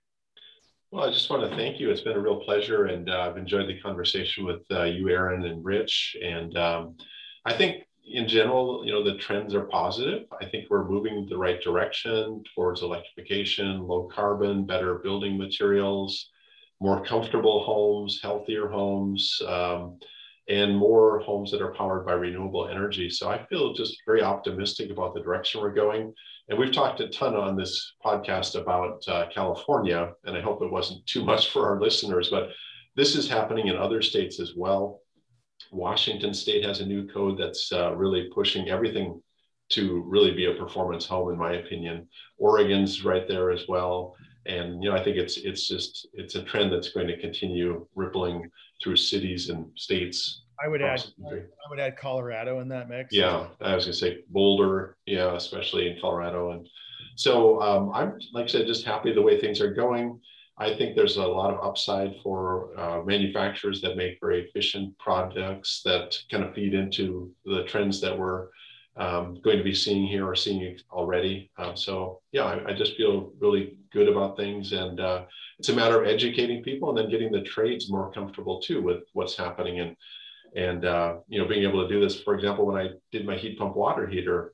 [0.96, 1.92] Well, I just want to thank you.
[1.92, 5.46] It's been a real pleasure, and uh, I've enjoyed the conversation with uh, you, Aaron,
[5.46, 6.16] and Rich.
[6.24, 6.96] And um,
[7.44, 10.24] I think in general, you know, the trends are positive.
[10.40, 16.30] I think we're moving the right direction towards electrification, low carbon, better building materials,
[16.80, 20.00] more comfortable homes, healthier homes, um,
[20.48, 23.10] and more homes that are powered by renewable energy.
[23.10, 26.14] So I feel just very optimistic about the direction we're going.
[26.48, 30.72] And we've talked a ton on this podcast about uh, California, and I hope it
[30.72, 32.50] wasn't too much for our listeners, but
[32.96, 35.02] this is happening in other states as well.
[35.72, 39.22] Washington State has a new code that's uh, really pushing everything
[39.70, 42.08] to really be a performance home, in my opinion.
[42.38, 44.16] Oregon's right there as well,
[44.46, 47.88] and you know I think it's it's just it's a trend that's going to continue
[47.96, 48.50] rippling
[48.84, 50.45] through cities and states.
[50.64, 53.14] I would add I would add Colorado in that mix.
[53.14, 56.68] Yeah, I was gonna say Boulder, yeah, especially in Colorado, and
[57.16, 60.20] so um, I'm like I said, just happy the way things are going.
[60.58, 65.82] I think there's a lot of upside for uh, manufacturers that make very efficient products
[65.84, 68.48] that kind of feed into the trends that we're
[68.96, 71.52] um, going to be seeing here or seeing already.
[71.58, 75.24] Um, so yeah, I, I, just feel really good about things, and uh,
[75.60, 79.04] it's a matter of educating people and then getting the trades more comfortable too with
[79.12, 79.98] what's happening and
[80.56, 82.22] and uh, you know being able to do this.
[82.22, 84.54] For example, when I did my heat pump water heater,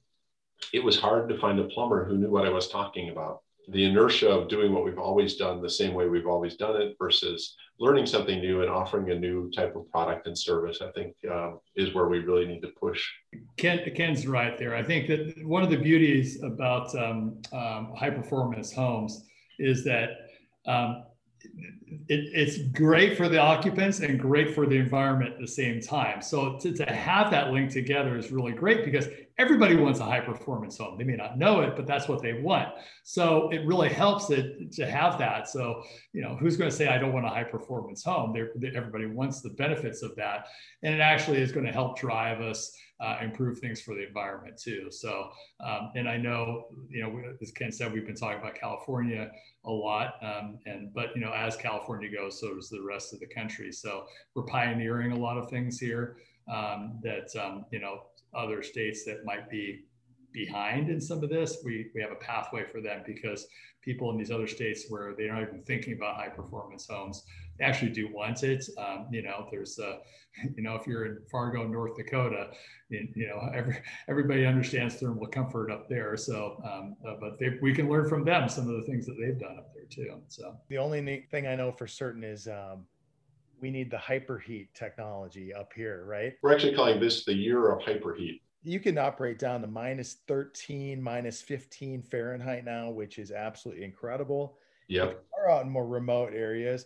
[0.73, 3.85] it was hard to find a plumber who knew what I was talking about the
[3.85, 7.55] inertia of doing what we've always done the same way we've always done it versus
[7.79, 11.53] learning something new and offering a new type of product and service, I think uh,
[11.75, 13.03] is where we really need to push.
[13.57, 14.75] Ken, Ken's right there.
[14.75, 19.25] I think that one of the beauties about um, um, high performance homes
[19.57, 20.09] is that
[20.67, 21.03] um,
[21.43, 26.21] it, it's great for the occupants and great for the environment at the same time.
[26.21, 30.19] So to, to have that link together is really great because everybody wants a high
[30.19, 30.97] performance home.
[30.97, 32.69] They may not know it, but that's what they want.
[33.03, 35.49] So it really helps it to have that.
[35.49, 35.83] So,
[36.13, 38.33] you know, who's going to say, I don't want a high performance home?
[38.33, 40.47] They're, everybody wants the benefits of that.
[40.83, 44.57] And it actually is going to help drive us uh, improve things for the environment
[44.57, 44.91] too.
[44.91, 49.31] So, um, and I know, you know, as Ken said, we've been talking about California
[49.65, 53.19] a lot, um, and but you know, as California goes, so does the rest of
[53.19, 53.71] the country.
[53.71, 56.17] So we're pioneering a lot of things here
[56.51, 58.03] um, that um, you know
[58.33, 59.83] other states that might be
[60.31, 63.47] behind in some of this, we, we have a pathway for them because
[63.81, 67.50] people in these other states where they're not even thinking about high performance homes, they
[67.59, 68.65] actually do want it.
[68.77, 69.99] Um, you know, there's, a,
[70.55, 72.51] you know, if you're in Fargo, North Dakota,
[72.89, 73.77] you know, every,
[74.07, 76.15] everybody understands thermal comfort up there.
[76.17, 79.15] So, um, uh, but they, we can learn from them some of the things that
[79.19, 80.21] they've done up there too.
[80.27, 82.85] So the only thing I know for certain is um,
[83.59, 86.33] we need the hyperheat technology up here, right?
[86.41, 91.01] We're actually calling this the year of hyperheat you can operate down to minus 13,
[91.01, 94.57] minus 15 Fahrenheit now, which is absolutely incredible.
[94.87, 95.13] Yeah.
[95.37, 96.85] Are out in more remote areas.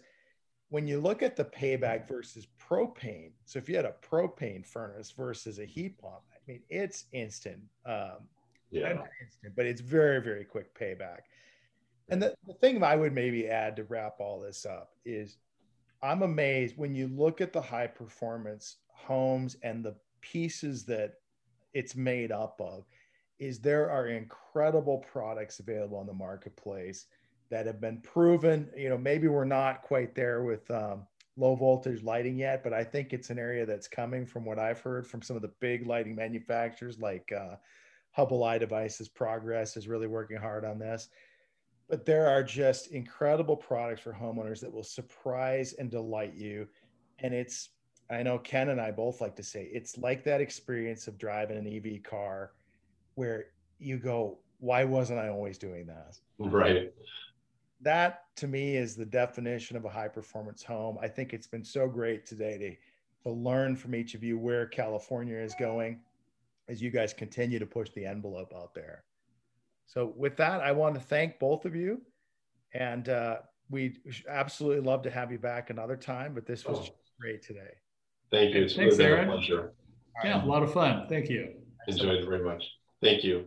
[0.70, 5.11] When you look at the payback versus propane, so if you had a propane furnace
[5.11, 7.61] versus a heat pump, I mean, it's instant.
[7.86, 8.28] Um,
[8.72, 8.89] yeah.
[9.22, 11.20] Instant, but it's very, very quick payback.
[12.09, 15.38] And the, the thing I would maybe add to wrap all this up is
[16.03, 21.16] I'm amazed when you look at the high performance homes and the pieces that
[21.74, 22.86] it's made up of
[23.39, 27.07] is there are incredible products available on the marketplace
[27.56, 31.03] that have been proven you know maybe we're not quite there with um,
[31.38, 34.82] low voltage lighting yet but i think it's an area that's coming from what i've
[34.82, 37.56] heard from some of the big lighting manufacturers like uh,
[38.18, 41.08] Hubbell Devices, progress is really working hard on this
[41.88, 46.68] but there are just incredible products for homeowners that will surprise and delight you
[47.20, 47.70] and it's
[48.12, 51.58] I know Ken and I both like to say it's like that experience of driving
[51.58, 52.51] an EV car
[53.16, 53.45] where
[53.80, 56.20] you go, why wasn't I always doing that?
[56.38, 56.93] Right.
[57.86, 60.98] That to me is the definition of a high performance home.
[61.02, 64.66] I think it's been so great today to, to learn from each of you where
[64.66, 66.02] California is going
[66.68, 69.04] as you guys continue to push the envelope out there.
[69.86, 72.02] So, with that, I want to thank both of you.
[72.74, 73.38] And uh,
[73.70, 76.96] we absolutely love to have you back another time, but this was oh.
[77.22, 77.76] great today.
[78.32, 78.64] Thank you.
[78.64, 79.30] It's Thanks, really Aaron.
[79.30, 79.74] a pleasure.
[80.24, 81.06] Yeah, a lot of fun.
[81.08, 81.54] Thank you.
[81.88, 82.64] Enjoyed it very much.
[83.00, 83.46] Thank you.